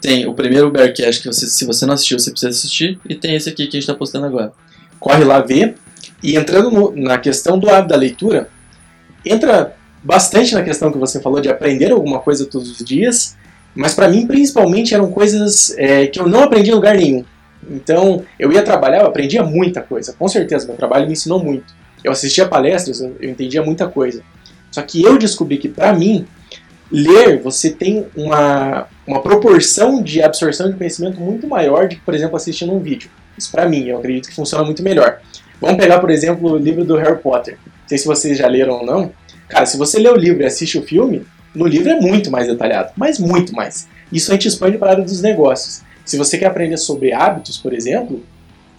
[0.00, 2.98] Tem o primeiro Bearcast que você, se você não assistiu, você precisa assistir.
[3.08, 4.52] E tem esse aqui que a gente está postando agora.
[4.98, 5.74] corre lá ver.
[6.22, 8.48] E entrando no- na questão do hábito da leitura,
[9.24, 9.74] entra
[10.06, 13.36] bastante na questão que você falou de aprender alguma coisa todos os dias,
[13.74, 17.24] mas para mim principalmente eram coisas é, que eu não aprendi em lugar nenhum.
[17.68, 21.74] Então eu ia trabalhar, eu aprendia muita coisa, com certeza, meu trabalho me ensinou muito.
[22.04, 24.22] Eu assistia palestras, eu entendia muita coisa.
[24.70, 26.24] Só que eu descobri que para mim,
[26.90, 32.14] ler, você tem uma, uma proporção de absorção de conhecimento muito maior do que, por
[32.14, 33.10] exemplo, assistindo um vídeo.
[33.36, 35.18] Isso pra mim, eu acredito que funciona muito melhor.
[35.60, 37.58] Vamos pegar, por exemplo, o livro do Harry Potter.
[37.64, 39.12] Não sei se vocês já leram ou não.
[39.48, 41.24] Cara, se você lê o livro e assiste o filme,
[41.54, 43.88] no livro é muito mais detalhado, mas muito mais.
[44.12, 45.82] Isso a gente expande para a área dos negócios.
[46.04, 48.22] Se você quer aprender sobre hábitos, por exemplo,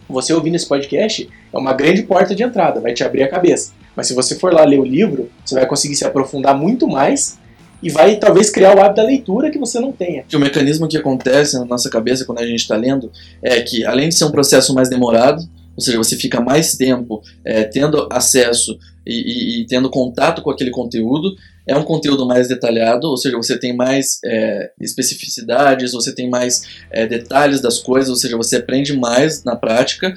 [0.08, 3.74] você ouvindo esse podcast é uma grande porta de entrada, vai te abrir a cabeça.
[3.96, 7.38] Mas se você for lá ler o livro, você vai conseguir se aprofundar muito mais
[7.82, 10.24] e vai talvez criar o hábito da leitura que você não tenha.
[10.34, 13.12] O mecanismo que acontece na nossa cabeça quando a gente está lendo
[13.42, 15.44] é que, além de ser um processo mais demorado,
[15.76, 18.78] ou seja, você fica mais tempo é, tendo acesso
[19.08, 21.36] e, e- e tendo contato com aquele conteúdo,
[21.68, 26.64] é um conteúdo mais detalhado, ou seja, você tem mais é, especificidades, você tem mais
[26.92, 30.16] é, detalhes das coisas, ou seja, você aprende mais na prática.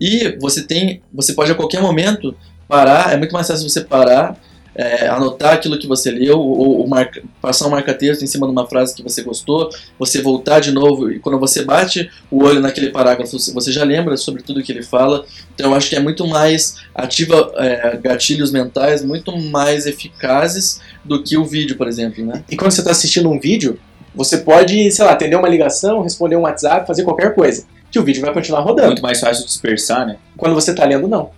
[0.00, 2.36] E você tem, você pode a qualquer momento
[2.68, 4.40] parar, é muito mais fácil você parar
[4.78, 8.52] é, anotar aquilo que você leu, ou, ou marca- passar um marca-texto em cima de
[8.52, 9.68] uma frase que você gostou,
[9.98, 14.16] você voltar de novo, e quando você bate o olho naquele parágrafo, você já lembra
[14.16, 15.26] sobre tudo que ele fala.
[15.54, 21.22] Então eu acho que é muito mais ativa é, gatilhos mentais muito mais eficazes do
[21.24, 22.44] que o vídeo, por exemplo, né?
[22.48, 23.78] E quando você está assistindo um vídeo,
[24.14, 27.64] você pode, sei lá, atender uma ligação, responder um WhatsApp, fazer qualquer coisa.
[27.90, 28.88] Que o vídeo vai continuar rodando.
[28.88, 30.16] Muito mais fácil dispersar, né?
[30.36, 31.30] Quando você está lendo, não.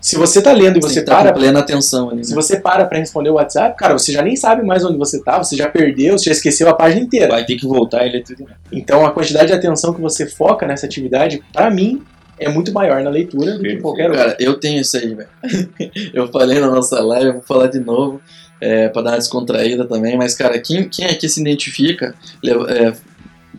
[0.00, 2.24] Se você está lendo e Você você tá para com plena atenção ali.
[2.24, 2.36] Se Né?
[2.36, 5.38] você para pra responder o WhatsApp, cara, você já nem sabe mais onde você tá,
[5.42, 7.28] você já perdeu, você já esqueceu a página inteira.
[7.28, 8.36] Vai ter que voltar e ler tudo.
[8.36, 8.54] de novo.
[8.72, 12.02] Então a quantidade de atenção que você foca nessa atividade, pra mim,
[12.38, 14.24] é muito maior na leitura do que qualquer outra.
[14.26, 15.28] Cara, eu tenho isso aí, velho.
[16.14, 18.20] eu falei na nossa live, eu vou falar de novo,
[18.60, 22.92] é, pra dar uma descontraída também, mas, cara, quem, quem aqui se identifica, leva- é,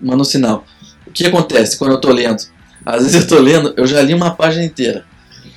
[0.01, 0.63] manda um sinal.
[1.05, 2.41] O que acontece quando eu tô lendo?
[2.85, 5.03] Às vezes eu tô lendo, eu já li uma página inteira.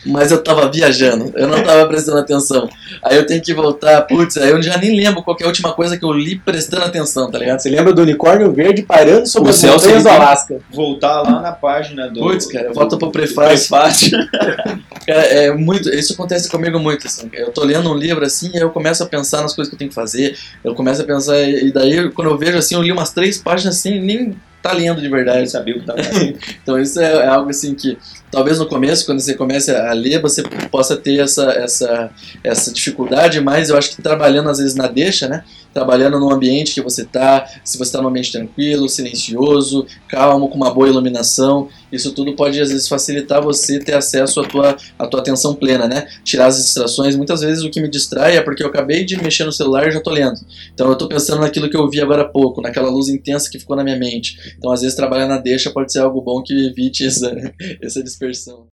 [0.04, 2.68] Mas eu tava viajando, eu não tava prestando atenção.
[3.02, 5.48] Aí eu tenho que voltar, putz, aí eu já nem lembro qual que é a
[5.48, 7.60] última coisa que eu li prestando atenção, tá ligado?
[7.60, 10.60] Você lembra do unicórnio verde parando sobre O as Celso, montanhas do Alasca?
[10.72, 12.20] Voltar lá na página do.
[12.20, 13.68] Putz, cara, volta pro prefácio.
[13.68, 14.18] prefácio.
[15.04, 17.28] Cara, é muito, isso acontece comigo muito, assim.
[17.32, 19.78] Eu tô lendo um livro assim, e eu começo a pensar nas coisas que eu
[19.78, 20.36] tenho que fazer.
[20.62, 23.76] Eu começo a pensar, e daí quando eu vejo assim, eu li umas três páginas
[23.78, 25.50] assim, nem tá lendo de Eu verdade.
[25.50, 25.98] sabia o que tava.
[26.62, 27.98] Então isso é, é algo assim que
[28.32, 32.10] talvez no começo, quando você comece a ler, você possa ter essa, essa,
[32.42, 35.44] essa dificuldade, mas eu acho que trabalhando às vezes na deixa, né?
[35.72, 40.56] Trabalhando no ambiente que você tá, se você tá num ambiente tranquilo, silencioso, calmo, com
[40.56, 45.06] uma boa iluminação, isso tudo pode às vezes facilitar você ter acesso à tua, à
[45.06, 46.06] tua atenção plena, né?
[46.24, 47.16] Tirar as distrações.
[47.16, 49.90] Muitas vezes o que me distrai é porque eu acabei de mexer no celular e
[49.90, 50.40] já tô lendo.
[50.72, 53.58] Então eu tô pensando naquilo que eu vi agora há pouco, naquela luz intensa que
[53.58, 54.54] ficou na minha mente.
[54.58, 57.30] Então às vezes trabalhar na deixa pode ser algo bom que evite essa,
[57.82, 58.68] essa dispersão.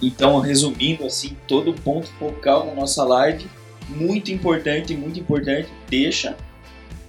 [0.00, 3.46] Então, resumindo assim, todo ponto focal da nossa live,
[3.88, 6.36] muito importante, muito importante, deixa,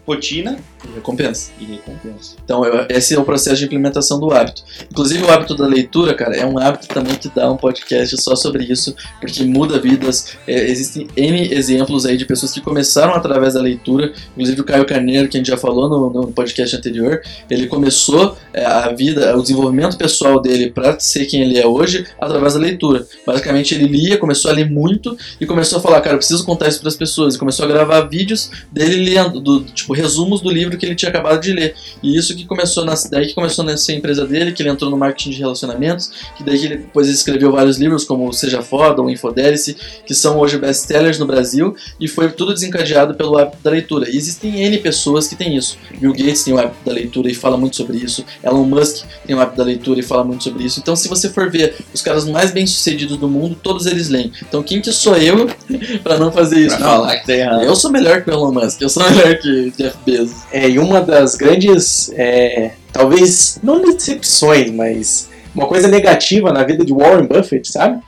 [0.08, 0.58] rotina
[0.95, 1.51] Recompensa.
[1.60, 2.36] e recompensa.
[2.43, 4.64] Então, esse é o processo de implementação do hábito.
[4.89, 8.36] Inclusive, o hábito da leitura, cara, é um hábito também que dá um podcast só
[8.36, 10.38] sobre isso, porque muda vidas.
[10.47, 14.14] É, existem N exemplos aí de pessoas que começaram através da leitura.
[14.32, 18.38] Inclusive, o Caio Carneiro, que a gente já falou no, no podcast anterior, ele começou
[18.53, 22.60] é, a vida, o desenvolvimento pessoal dele para ser quem ele é hoje através da
[22.60, 23.05] leitura.
[23.26, 26.68] Basicamente, ele lia, começou a ler muito e começou a falar, cara, eu preciso contar
[26.68, 27.36] isso para as pessoas.
[27.36, 31.10] E começou a gravar vídeos dele lendo, do, tipo, resumos do livro que ele tinha
[31.10, 31.76] acabado de ler.
[32.02, 34.98] E isso que começou na, daí que começou nessa empresa dele, que ele entrou no
[34.98, 39.10] marketing de relacionamentos, que daí que ele depois escreveu vários livros, como Seja Foda, ou
[39.10, 39.76] Infodelice,
[40.06, 44.10] que são hoje best-sellers no Brasil, e foi tudo desencadeado pelo hábito da leitura.
[44.10, 45.78] E existem N pessoas que têm isso.
[46.00, 48.24] Bill Gates tem o hábito da leitura e fala muito sobre isso.
[48.43, 50.80] Elon Musk tem o hábito da leitura e fala muito sobre isso.
[50.80, 54.32] Então, se você for ver os caras mais bem-sucedidos do mundo, todos eles leem.
[54.48, 55.50] Então, quem que sou eu
[56.04, 56.78] pra não fazer isso?
[56.78, 57.64] Pra Não, falar que tá errado.
[57.64, 60.43] eu sou melhor que o Elon Musk, eu sou melhor que Jeff Bezos.
[60.51, 66.85] É, e uma das grandes, é, talvez, não decepções, mas uma coisa negativa na vida
[66.85, 68.01] de Warren Buffett, sabe?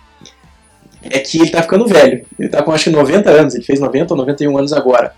[1.01, 2.25] É que ele tá ficando velho.
[2.38, 5.13] Ele tá com acho que 90 anos, ele fez 90 ou 91 anos agora.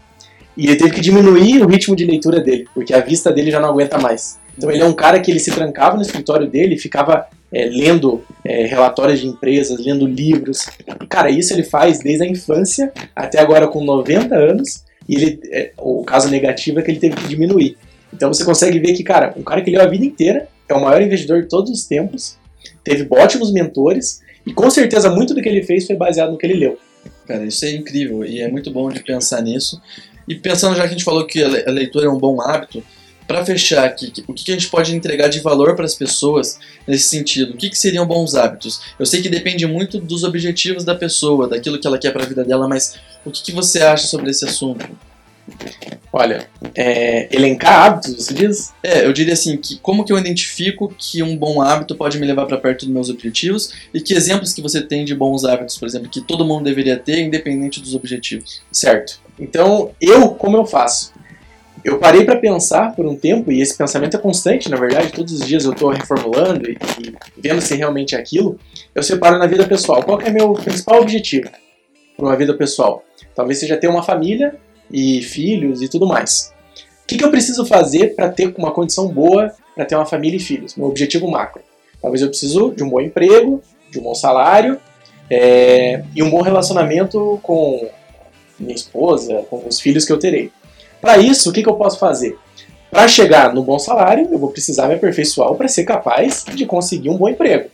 [0.56, 3.60] E ele teve que diminuir o ritmo de leitura dele, porque a vista dele já
[3.60, 4.40] não aguenta mais.
[4.58, 7.66] Então ele é um cara que ele se trancava no escritório dele e ficava é,
[7.66, 10.68] lendo é, relatórios de empresas, lendo livros.
[11.10, 14.84] Cara, isso ele faz desde a infância até agora com 90 anos.
[15.12, 17.78] E ele, é, o caso negativo é que ele teve que diminuir.
[18.14, 20.82] Então você consegue ver que, cara, um cara que leu a vida inteira, é o
[20.82, 22.38] maior investidor de todos os tempos,
[22.84, 26.46] teve ótimos mentores, e com certeza muito do que ele fez foi baseado no que
[26.46, 26.80] ele leu.
[27.28, 29.82] Cara, isso é incrível e é muito bom de pensar nisso.
[30.28, 32.42] E pensando já que a gente falou que a le- a leitura é um bom
[32.42, 32.84] hábito,
[33.28, 36.60] para fechar aqui, o que que a gente pode entregar de valor para as pessoas
[36.88, 37.54] nesse sentido?
[37.54, 38.82] O que, que seriam bons hábitos?
[39.00, 42.28] Eu sei que depende muito dos objetivos da pessoa, daquilo que ela quer para a
[42.28, 42.96] vida dela, mas
[43.26, 44.86] o que, que você acha sobre esse assunto?
[46.14, 48.74] Olha, é, elencar hábitos, você diz?
[48.84, 52.28] É, eu diria assim, que como que eu identifico que um bom hábito pode me
[52.28, 55.78] levar para perto dos meus objetivos e que exemplos que você tem de bons hábitos,
[55.78, 58.62] por exemplo, que todo mundo deveria ter, independente dos objetivos.
[58.72, 59.20] Certo.
[59.40, 61.14] Então, eu, como eu faço?
[61.84, 65.34] Eu parei para pensar por um tempo, e esse pensamento é constante, na verdade, todos
[65.34, 68.60] os dias eu estou reformulando e, e vendo se realmente é aquilo.
[68.94, 70.04] Eu separo na vida pessoal.
[70.04, 71.50] Qual é meu principal objetivo
[72.16, 73.04] para uma vida pessoal?
[73.36, 74.56] Talvez seja ter uma família
[74.92, 76.54] e filhos e tudo mais.
[77.04, 80.38] O que, que eu preciso fazer para ter uma condição boa para ter uma família
[80.38, 80.76] e filhos?
[80.76, 81.62] Meu objetivo macro.
[82.02, 84.80] Talvez eu preciso de um bom emprego, de um bom salário
[85.30, 87.90] é, e um bom relacionamento com
[88.60, 90.52] minha esposa, com os filhos que eu terei.
[91.02, 92.38] Para isso, o que, que eu posso fazer?
[92.90, 97.10] Para chegar no bom salário, eu vou precisar me aperfeiçoar para ser capaz de conseguir
[97.10, 97.70] um bom emprego.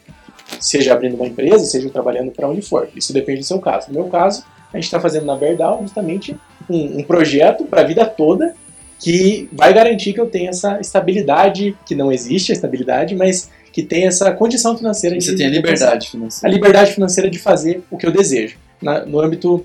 [0.59, 2.88] Seja abrindo uma empresa, seja trabalhando para onde for.
[2.95, 3.88] Isso depende do seu caso.
[3.89, 6.36] No meu caso, a gente está fazendo na Berdal justamente
[6.69, 8.53] um, um projeto para a vida toda
[8.99, 13.84] que vai garantir que eu tenha essa estabilidade, que não existe a estabilidade, mas que
[13.84, 16.53] tem essa condição financeira E de você tem a de liberdade a financeira.
[16.55, 19.63] liberdade financeira de fazer o que eu desejo, na- no âmbito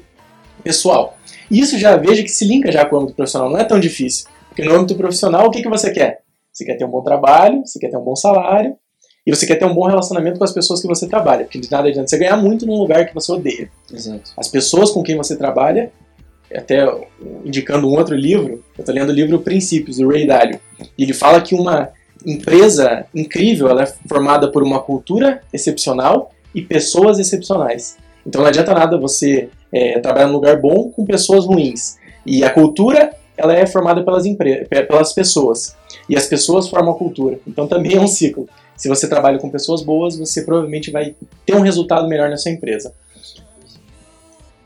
[0.63, 1.17] pessoal.
[1.51, 3.79] E isso já veja que se linka já com o âmbito profissional, não é tão
[3.79, 4.27] difícil.
[4.49, 6.21] Porque no âmbito profissional, o que, que você quer?
[6.53, 8.77] Você quer ter um bom trabalho, você quer ter um bom salário,
[9.27, 11.45] e você quer ter um bom relacionamento com as pessoas que você trabalha.
[11.45, 13.71] Porque de nada adianta você ganhar muito num lugar que você odeia.
[13.93, 14.33] Exato.
[14.37, 15.93] As pessoas com quem você trabalha,
[16.55, 16.85] até
[17.45, 20.61] indicando um outro livro, eu estou lendo o livro Princípios, do Ray Dalio.
[20.99, 21.91] E ele fala que uma
[22.27, 27.97] empresa incrível ela é formada por uma cultura excepcional e pessoas excepcionais.
[28.27, 31.97] Então não adianta nada você é, trabalhar num lugar bom com pessoas ruins.
[32.27, 34.25] E a cultura ela é formada pelas,
[34.89, 35.77] pelas pessoas.
[36.09, 37.39] E as pessoas formam a cultura.
[37.47, 38.49] Então também é um ciclo.
[38.77, 41.15] Se você trabalha com pessoas boas, você provavelmente vai
[41.47, 42.93] ter um resultado melhor na sua empresa.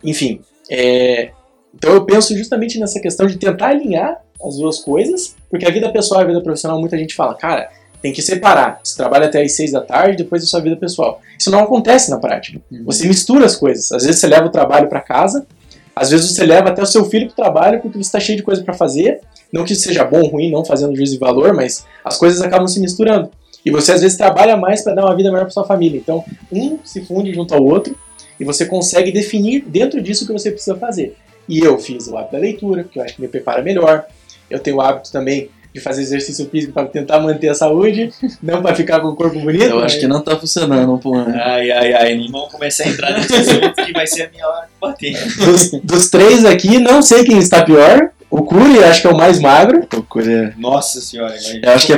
[0.03, 0.41] Enfim,
[0.71, 1.31] é,
[1.75, 5.91] então eu penso justamente nessa questão de tentar alinhar as duas coisas, porque a vida
[5.91, 7.71] pessoal e a vida profissional, muita gente fala, cara,
[8.01, 8.81] tem que separar.
[8.83, 11.21] Você trabalha até às seis da tarde, depois da sua vida pessoal.
[11.39, 12.61] Isso não acontece na prática.
[12.85, 13.91] Você mistura as coisas.
[13.93, 15.47] Às vezes você leva o trabalho para casa,
[15.95, 18.37] às vezes você leva até o seu filho para o trabalho porque você está cheio
[18.37, 19.21] de coisa para fazer.
[19.53, 22.43] Não que isso seja bom ou ruim, não fazendo juízo de valor, mas as coisas
[22.43, 23.31] acabam se misturando.
[23.65, 25.99] E você às vezes trabalha mais para dar uma vida melhor para sua família.
[25.99, 27.97] Então, um se funde junto ao outro
[28.39, 31.17] e você consegue definir dentro disso o que você precisa fazer.
[31.49, 34.07] E eu fiz o hábito da leitura, que eu acho que me prepara melhor.
[34.51, 38.11] Eu tenho o hábito também de fazer exercício físico para tentar manter a saúde,
[38.43, 39.65] não para ficar com o corpo bonito.
[39.65, 41.17] Eu acho mas- que não tá funcionando, pô.
[41.23, 41.41] né?
[41.45, 44.47] Ai, ai, ai, nem vamos começar a entrar nesse assunto que vai ser a minha
[44.47, 45.35] hora de bater.
[45.37, 48.11] dos, dos três aqui, não sei quem está pior.
[48.29, 49.87] O Curi, acho que é o mais magro.
[49.93, 50.53] Loucura.
[50.59, 51.33] Nossa senhora.
[51.63, 51.97] Eu acho que é-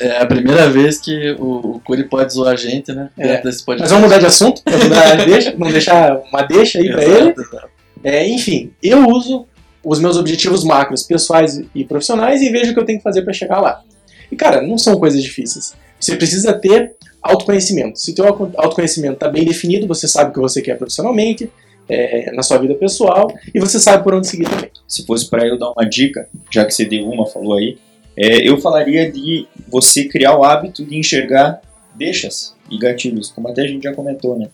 [0.00, 3.08] é- É a primeira vez que o, o Curi pode zoar a gente, né?
[3.16, 3.34] É.
[3.36, 3.94] Desse Mas podcast.
[3.94, 7.40] vamos mudar de assunto, pra não dar deixa- não deixar uma deixa aí pra Exato,
[7.40, 7.60] ele.
[8.02, 9.46] É, enfim, eu uso
[9.84, 13.22] os meus objetivos macros pessoais e profissionais e vejo o que eu tenho que fazer
[13.22, 13.82] para chegar lá.
[14.30, 15.74] E cara, não são coisas difíceis.
[16.00, 17.98] Você precisa ter autoconhecimento.
[17.98, 21.50] Se o teu auto- autoconhecimento está bem definido, você sabe o que você quer profissionalmente,
[21.88, 24.70] é, na sua vida pessoal, e você sabe por onde seguir também.
[24.88, 27.78] se fosse para eu dar uma dica, já que você deu uma, falou aí,
[28.16, 31.60] é, eu falaria de você criar o hábito de enxergar
[31.94, 34.48] deixas e gatilhos, como até a gente já comentou, né?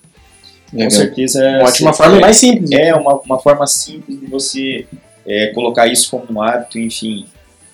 [0.73, 2.71] Com certeza Uma ótima forma e mais simples.
[2.71, 4.87] É uma, uma forma simples de você
[5.31, 7.25] é, colocar isso como um hábito, enfim,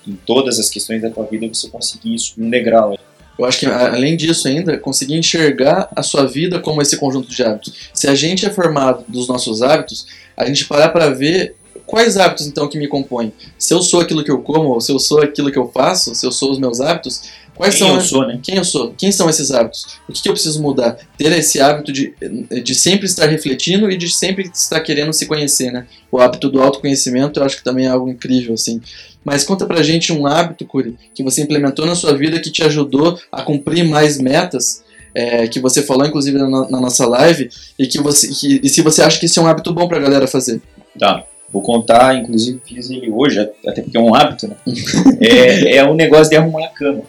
[0.06, 2.98] em todas as questões da tua vida, você conseguir isso num degrau.
[3.38, 7.42] Eu acho que, além disso ainda, conseguir enxergar a sua vida como esse conjunto de
[7.42, 7.90] hábitos.
[7.94, 11.54] Se a gente é formado dos nossos hábitos, a gente parar para ver
[11.86, 13.32] quais hábitos então que me compõem.
[13.58, 16.26] Se eu sou aquilo que eu como, se eu sou aquilo que eu faço, se
[16.26, 17.22] eu sou os meus hábitos,
[17.56, 18.38] quais Quem são eu sou, né?
[18.42, 18.94] quem eu sou?
[18.96, 19.98] Quem são esses hábitos?
[20.08, 20.98] O que, que eu preciso mudar?
[21.16, 22.14] Ter esse hábito de,
[22.62, 25.86] de sempre estar refletindo e de sempre estar querendo se conhecer, né?
[26.10, 28.80] O hábito do autoconhecimento eu acho que também é algo incrível, assim.
[29.24, 32.62] Mas conta pra gente um hábito, Curi, que você implementou na sua vida que te
[32.62, 37.88] ajudou a cumprir mais metas, é, que você falou inclusive na, na nossa live, e
[37.88, 40.28] que você que, e se você acha que isso é um hábito bom pra galera
[40.28, 40.62] fazer.
[40.96, 41.24] Tá.
[41.52, 44.56] Vou contar, inclusive fiz ele hoje, até porque é um hábito, né?
[45.20, 47.02] é, é um negócio de arrumar a cama.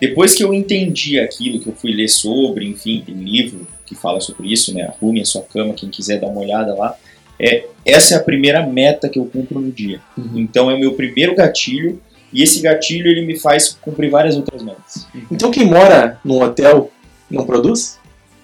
[0.00, 3.94] Depois que eu entendi aquilo que eu fui ler sobre, enfim, tem um livro que
[3.94, 4.82] fala sobre isso, né?
[4.82, 6.96] Arrume a sua cama, quem quiser dar uma olhada lá.
[7.38, 10.00] É, essa é a primeira meta que eu cumpro no dia.
[10.34, 12.00] Então é o meu primeiro gatilho,
[12.32, 15.06] e esse gatilho ele me faz cumprir várias outras metas.
[15.30, 16.90] Então quem mora num hotel
[17.30, 17.98] não produz?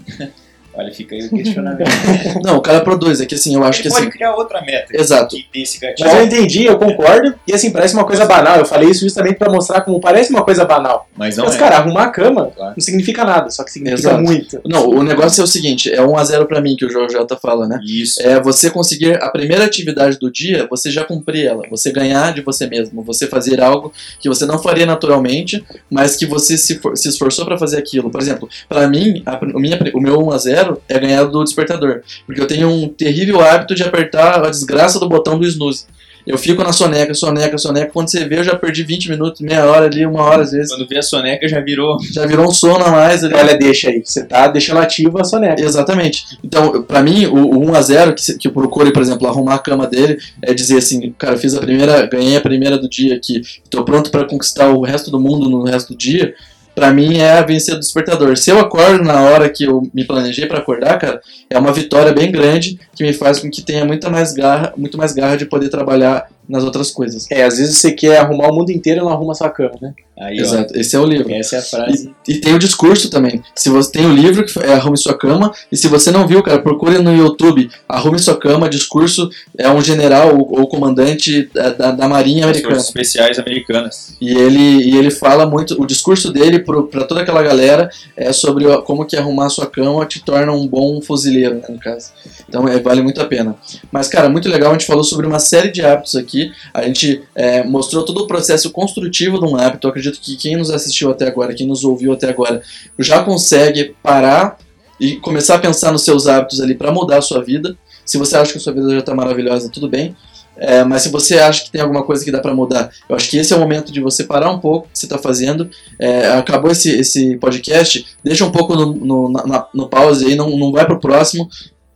[0.75, 1.91] Olha, fica aí o questionamento.
[2.43, 4.16] Não, o cara produz, é que assim, eu acho que Ele pode assim.
[4.16, 5.37] criar outra meta Exato.
[5.37, 6.09] que tem esse gatilho.
[6.09, 7.35] Mas eu entendi, eu concordo.
[7.47, 8.59] E assim, parece uma coisa banal.
[8.59, 11.07] Eu falei isso justamente para mostrar como parece uma coisa banal.
[11.16, 11.59] Mas não Mas, é.
[11.59, 12.75] cara, arrumar a cama Claro.
[12.77, 14.23] não significa nada, só que significa Exato.
[14.23, 14.61] muito.
[14.64, 17.12] Não, o negócio é o seguinte, é 1 a 0 pra mim que o Jojo
[17.12, 17.79] Jota fala, né?
[17.87, 18.20] Isso.
[18.23, 22.41] É você conseguir a primeira atividade do dia, você já cumprir ela, você ganhar de
[22.41, 26.97] você mesmo, você fazer algo que você não faria naturalmente, mas que você se, for-
[26.97, 28.11] se esforçou pra fazer aquilo.
[28.11, 30.31] Por exemplo, pra mim, a, o, minha, o meu 1
[30.63, 34.99] 0 é ganhar do despertador, porque eu tenho um terrível hábito de apertar a desgraça
[34.99, 35.87] do botão do snooze.
[36.27, 37.91] Eu fico na soneca, soneca, soneca.
[37.93, 40.71] Quando você vê, eu já perdi 20 minutos, meia hora ali, uma hora às vezes.
[40.71, 41.97] Quando vê a soneca já virou.
[42.13, 43.35] Já virou um sono a mais ali.
[43.35, 44.03] Olha, deixa aí.
[44.05, 45.61] Você tá deixando ativa a soneca.
[45.61, 46.39] Exatamente.
[46.43, 49.55] Então, pra mim, o, o 1 a 0 que, que eu procuro, por exemplo, arrumar
[49.55, 53.17] a cama dele, é dizer assim, cara, fiz a primeira, ganhei a primeira do dia
[53.17, 56.35] aqui, tô pronto pra conquistar o resto do mundo no resto do dia.
[56.75, 58.37] Pra mim é vencer do despertador.
[58.37, 61.20] Se eu acordo na hora que eu me planejei pra acordar, cara,
[61.51, 64.97] é uma vitória bem grande que me faz com que tenha muita mais garra, muito
[64.97, 67.26] mais garra de poder trabalhar nas outras coisas.
[67.30, 69.74] É, às vezes você quer arrumar o mundo inteiro e não arruma a sua cama,
[69.80, 69.95] né?
[70.18, 71.32] Aí, ó, Exato, esse é o livro.
[71.32, 72.14] essa é a frase.
[72.28, 73.43] E tem o discurso também.
[73.57, 76.43] Se você tem o livro que é Arrume Sua Cama, e se você não viu,
[76.43, 81.70] cara, procure no YouTube Arrume Sua Cama, discurso é um general ou, ou comandante da,
[81.70, 82.74] da, da Marinha das Americana.
[82.74, 84.16] forças especiais americanas.
[84.20, 88.66] E ele, e ele fala muito, o discurso dele para toda aquela galera é sobre
[88.66, 92.12] ó, como que arrumar sua cama te torna um bom fuzileiro, né, no caso.
[92.49, 93.57] Então é, vale muito a pena.
[93.90, 96.32] Mas, cara, muito legal, a gente falou sobre uma série de hábitos aqui.
[96.72, 99.87] A gente é, mostrou todo o processo construtivo de um hábito.
[99.87, 102.62] Eu acredito que quem nos assistiu até agora, quem nos ouviu até agora,
[102.99, 104.59] já consegue parar
[105.01, 107.76] e começar a pensar nos seus hábitos ali para mudar a sua vida.
[108.05, 110.14] Se você acha que a sua vida já está maravilhosa, tudo bem.
[110.55, 113.30] É, mas se você acha que tem alguma coisa que dá para mudar, eu acho
[113.30, 115.68] que esse é o momento de você parar um pouco o que você está fazendo.
[115.99, 120.51] É, acabou esse, esse podcast, deixa um pouco no, no, na- no pause aí, não,
[120.59, 121.49] não vai pro próximo.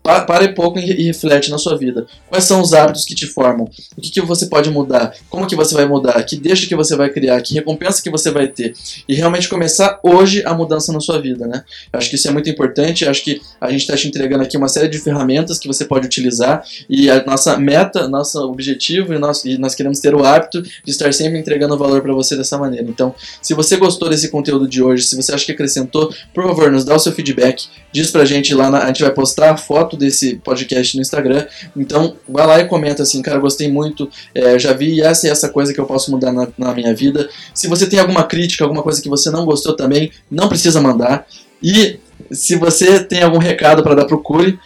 [0.07, 2.07] Pa- Para um pouco e reflete na sua vida.
[2.29, 3.69] Quais são os hábitos que te formam?
[3.97, 5.13] O que, que você pode mudar?
[5.29, 6.23] Como que você vai mudar?
[6.23, 7.41] Que deixa que você vai criar?
[7.43, 8.73] Que recompensa que você vai ter?
[9.09, 11.65] E realmente começar hoje a mudança na sua vida, né?
[11.93, 13.05] Eu acho que isso é muito importante.
[13.05, 15.85] Eu acho que a gente está te entregando aqui uma série de ferramentas que você
[15.85, 16.63] pode utilizar.
[16.89, 20.71] E a nossa meta, nosso objetivo, e nós, e nós queremos ter o hábito de
[20.91, 22.87] estar sempre entregando valor para você dessa maneira.
[22.89, 26.71] Então, se você gostou desse conteúdo de hoje, se você acha que acrescentou, por favor,
[26.71, 27.67] nos dá o seu feedback.
[27.93, 31.47] Diz pra gente lá, na- a gente vai postar a foto desse podcast no Instagram.
[31.77, 35.49] Então, vai lá e comenta assim, cara, gostei muito, é, já vi essa e essa
[35.49, 37.29] coisa que eu posso mudar na, na minha vida.
[37.55, 41.27] Se você tem alguma crítica, alguma coisa que você não gostou também, não precisa mandar.
[41.63, 41.99] E
[42.31, 44.59] se você tem algum recado para dar pro Curi,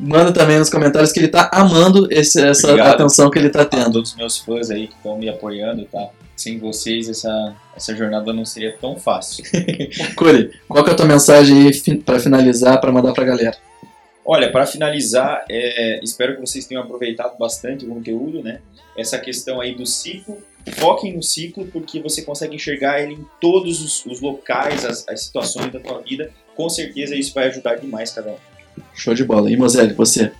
[0.00, 2.94] manda também nos comentários que ele tá amando esse- essa Obrigado.
[2.94, 3.92] atenção que ele tá A tendo.
[3.92, 6.08] todos os meus fãs aí que estão me apoiando, tá?
[6.36, 9.44] Sem vocês, essa, essa jornada não seria tão fácil.
[10.16, 13.56] Curi, qual que é a tua mensagem aí pra finalizar, pra mandar pra galera?
[14.24, 18.60] Olha, para finalizar, é, espero que vocês tenham aproveitado bastante o conteúdo, né?
[18.96, 20.38] Essa questão aí do ciclo.
[20.78, 25.24] Foquem no ciclo porque você consegue enxergar ele em todos os, os locais, as, as
[25.24, 26.30] situações da tua vida.
[26.56, 28.36] Com certeza isso vai ajudar demais cada um.
[28.94, 29.50] Show de bola.
[29.50, 30.32] E Moselle, você?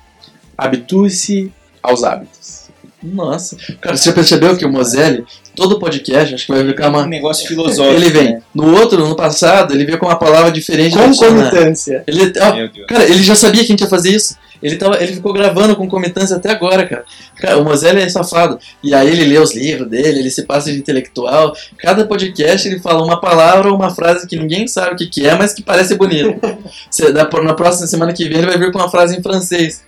[0.57, 2.64] Habitue-se aos hábitos.
[3.05, 3.57] Nossa.
[3.81, 5.25] Cara, você já percebeu que o Moselle,
[5.55, 7.07] todo podcast, acho que vai ficar Um uma.
[7.07, 7.95] negócio filosófico.
[7.95, 8.25] Ele vem.
[8.35, 8.43] né?
[8.55, 10.97] No outro, no passado, ele veio com uma palavra diferente.
[10.97, 12.03] Concomitância.
[12.07, 12.87] Ele, ó, Meu Deus.
[12.87, 14.37] cara, ele já sabia que a gente ia fazer isso.
[14.63, 17.05] Ele, tava, ele ficou gravando com comitância até agora, cara.
[17.37, 18.59] Cara, o Moselle é safado.
[18.83, 21.55] E aí ele lê os livros dele, ele se passa de intelectual.
[21.77, 25.27] Cada podcast ele fala uma palavra ou uma frase que ninguém sabe o que, que
[25.27, 26.41] é, mas que parece bonito.
[27.45, 29.83] Na próxima semana que vem ele vai vir com uma frase em francês.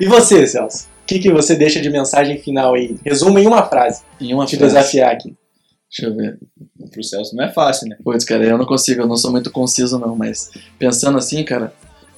[0.00, 0.88] E você, Celso?
[1.10, 2.96] O que, que você deixa de mensagem final aí?
[3.04, 4.02] Resuma em uma frase.
[4.20, 4.74] Em uma Te frase.
[4.74, 5.34] desafiar aqui.
[5.90, 6.38] Deixa eu ver.
[6.92, 7.96] Pro Celso não é fácil, né?
[8.04, 11.72] Putz, cara, eu não consigo, eu não sou muito conciso não, mas pensando assim, cara,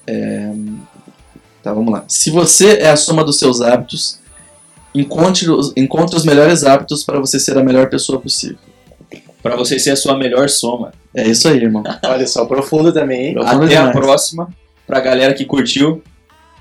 [0.06, 0.52] é...
[1.62, 2.04] Tá, vamos lá.
[2.06, 4.18] Se você é a soma dos seus hábitos,
[4.94, 8.58] encontre os, encontre os melhores hábitos para você ser a melhor pessoa possível.
[9.42, 10.92] Pra você ser a sua melhor soma.
[11.14, 11.82] É isso aí, irmão.
[12.04, 13.32] Olha só, profundo também, hein?
[13.32, 13.96] Profundo Até a demais.
[13.96, 14.48] próxima.
[14.86, 16.02] Pra galera que curtiu.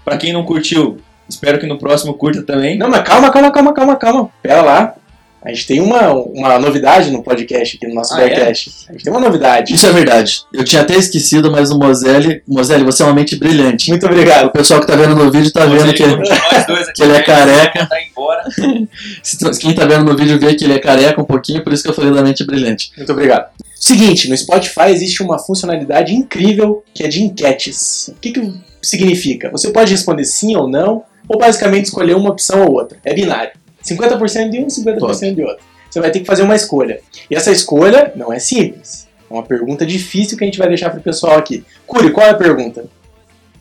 [0.05, 0.97] Pra quem não curtiu,
[1.31, 2.77] espero que no próximo curta também.
[2.77, 4.29] Não, mas calma, calma, calma, calma, calma.
[4.41, 4.95] Pera lá.
[5.43, 8.49] A gente tem uma, uma novidade no podcast aqui, no nosso Ah, é?
[8.49, 9.73] A gente tem uma novidade.
[9.73, 10.43] Isso é verdade.
[10.53, 13.89] Eu tinha até esquecido, mas o Moselle, Moselle, você é uma mente brilhante.
[13.89, 14.51] Muito O obrigado.
[14.51, 16.03] pessoal que tá vendo no vídeo tá vendo que
[16.93, 17.23] que ele é né?
[17.23, 17.87] careca.
[17.87, 18.43] Tá embora.
[19.59, 21.89] quem tá vendo no vídeo vê que ele é careca um pouquinho, por isso que
[21.89, 22.91] eu falei da mente brilhante.
[22.95, 23.47] Muito obrigado.
[23.75, 28.09] Seguinte, no Spotify existe uma funcionalidade incrível que é de enquetes.
[28.09, 29.49] O que, que significa?
[29.49, 32.97] Você pode responder sim ou não, ou basicamente escolher uma opção ou outra.
[33.03, 33.51] É binário.
[33.83, 35.63] 50% de um, 50% de outro.
[35.89, 37.01] Você vai ter que fazer uma escolha.
[37.29, 39.07] E essa escolha não é simples.
[39.29, 41.65] É uma pergunta difícil que a gente vai deixar pro pessoal aqui.
[41.85, 42.85] Curi, qual é a pergunta?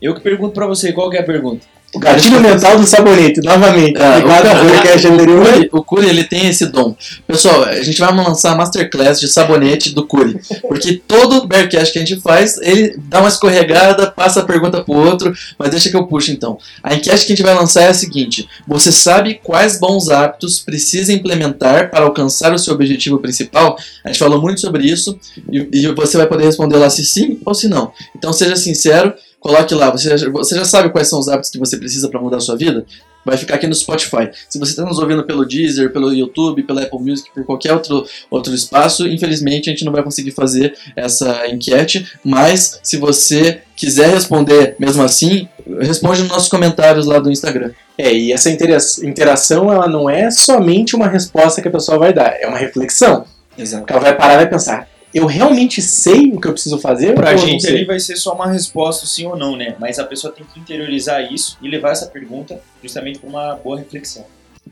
[0.00, 1.66] Eu que pergunto pra você, qual que é a pergunta?
[1.92, 4.00] O gatilho mental do sabonete, novamente.
[4.00, 5.44] Ah, o- ao podcast o, anterior.
[5.44, 6.94] Curi, o Curi, ele tem esse dom.
[7.26, 10.38] Pessoal, a gente vai lançar a Masterclass de sabonete do Curi.
[10.68, 14.94] Porque todo Bearcast que a gente faz, ele dá uma escorregada, passa a pergunta pro
[14.94, 16.58] outro, mas deixa que eu puxo então.
[16.80, 20.60] A enquete que a gente vai lançar é a seguinte: Você sabe quais bons hábitos
[20.60, 23.76] precisa implementar para alcançar o seu objetivo principal?
[24.04, 25.18] A gente falou muito sobre isso
[25.50, 27.90] e, e você vai poder responder lá se sim ou se não.
[28.16, 29.90] Então seja sincero, coloque lá.
[29.90, 32.40] Você já, você já sabe quais são os hábitos que você precisa para mudar a
[32.40, 32.84] sua vida?
[33.24, 34.30] Vai ficar aqui no Spotify.
[34.48, 38.06] Se você está nos ouvindo pelo Deezer, pelo YouTube, pela Apple Music, por qualquer outro,
[38.30, 42.10] outro espaço, infelizmente a gente não vai conseguir fazer essa enquete.
[42.24, 45.48] Mas se você quiser responder mesmo assim,
[45.80, 47.72] responde nos nossos comentários lá do Instagram.
[47.98, 52.14] É, e essa intera- interação ela não é somente uma resposta que a pessoa vai
[52.14, 53.26] dar, é uma reflexão.
[53.58, 53.84] Exato.
[53.86, 57.14] Ela vai parar e vai pensar: eu realmente sei o que eu preciso fazer?
[57.14, 59.74] Pra gente ali vai ser só uma resposta sim ou não, né?
[59.78, 63.78] Mas a pessoa tem que interiorizar isso e levar essa pergunta justamente pra uma boa
[63.78, 64.24] reflexão.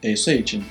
[0.03, 0.65] É isso aí, time.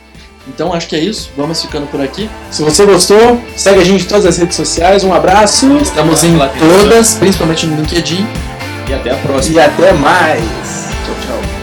[0.47, 1.29] Então acho que é isso.
[1.35, 2.29] Vamos ficando por aqui.
[2.49, 5.03] Se você gostou, segue a gente em todas as redes sociais.
[5.03, 8.25] Um abraço Estamos em todas, principalmente no LinkedIn.
[8.89, 9.57] E até a próxima.
[9.57, 10.87] e até mais.
[11.05, 11.56] Tchau, tchau.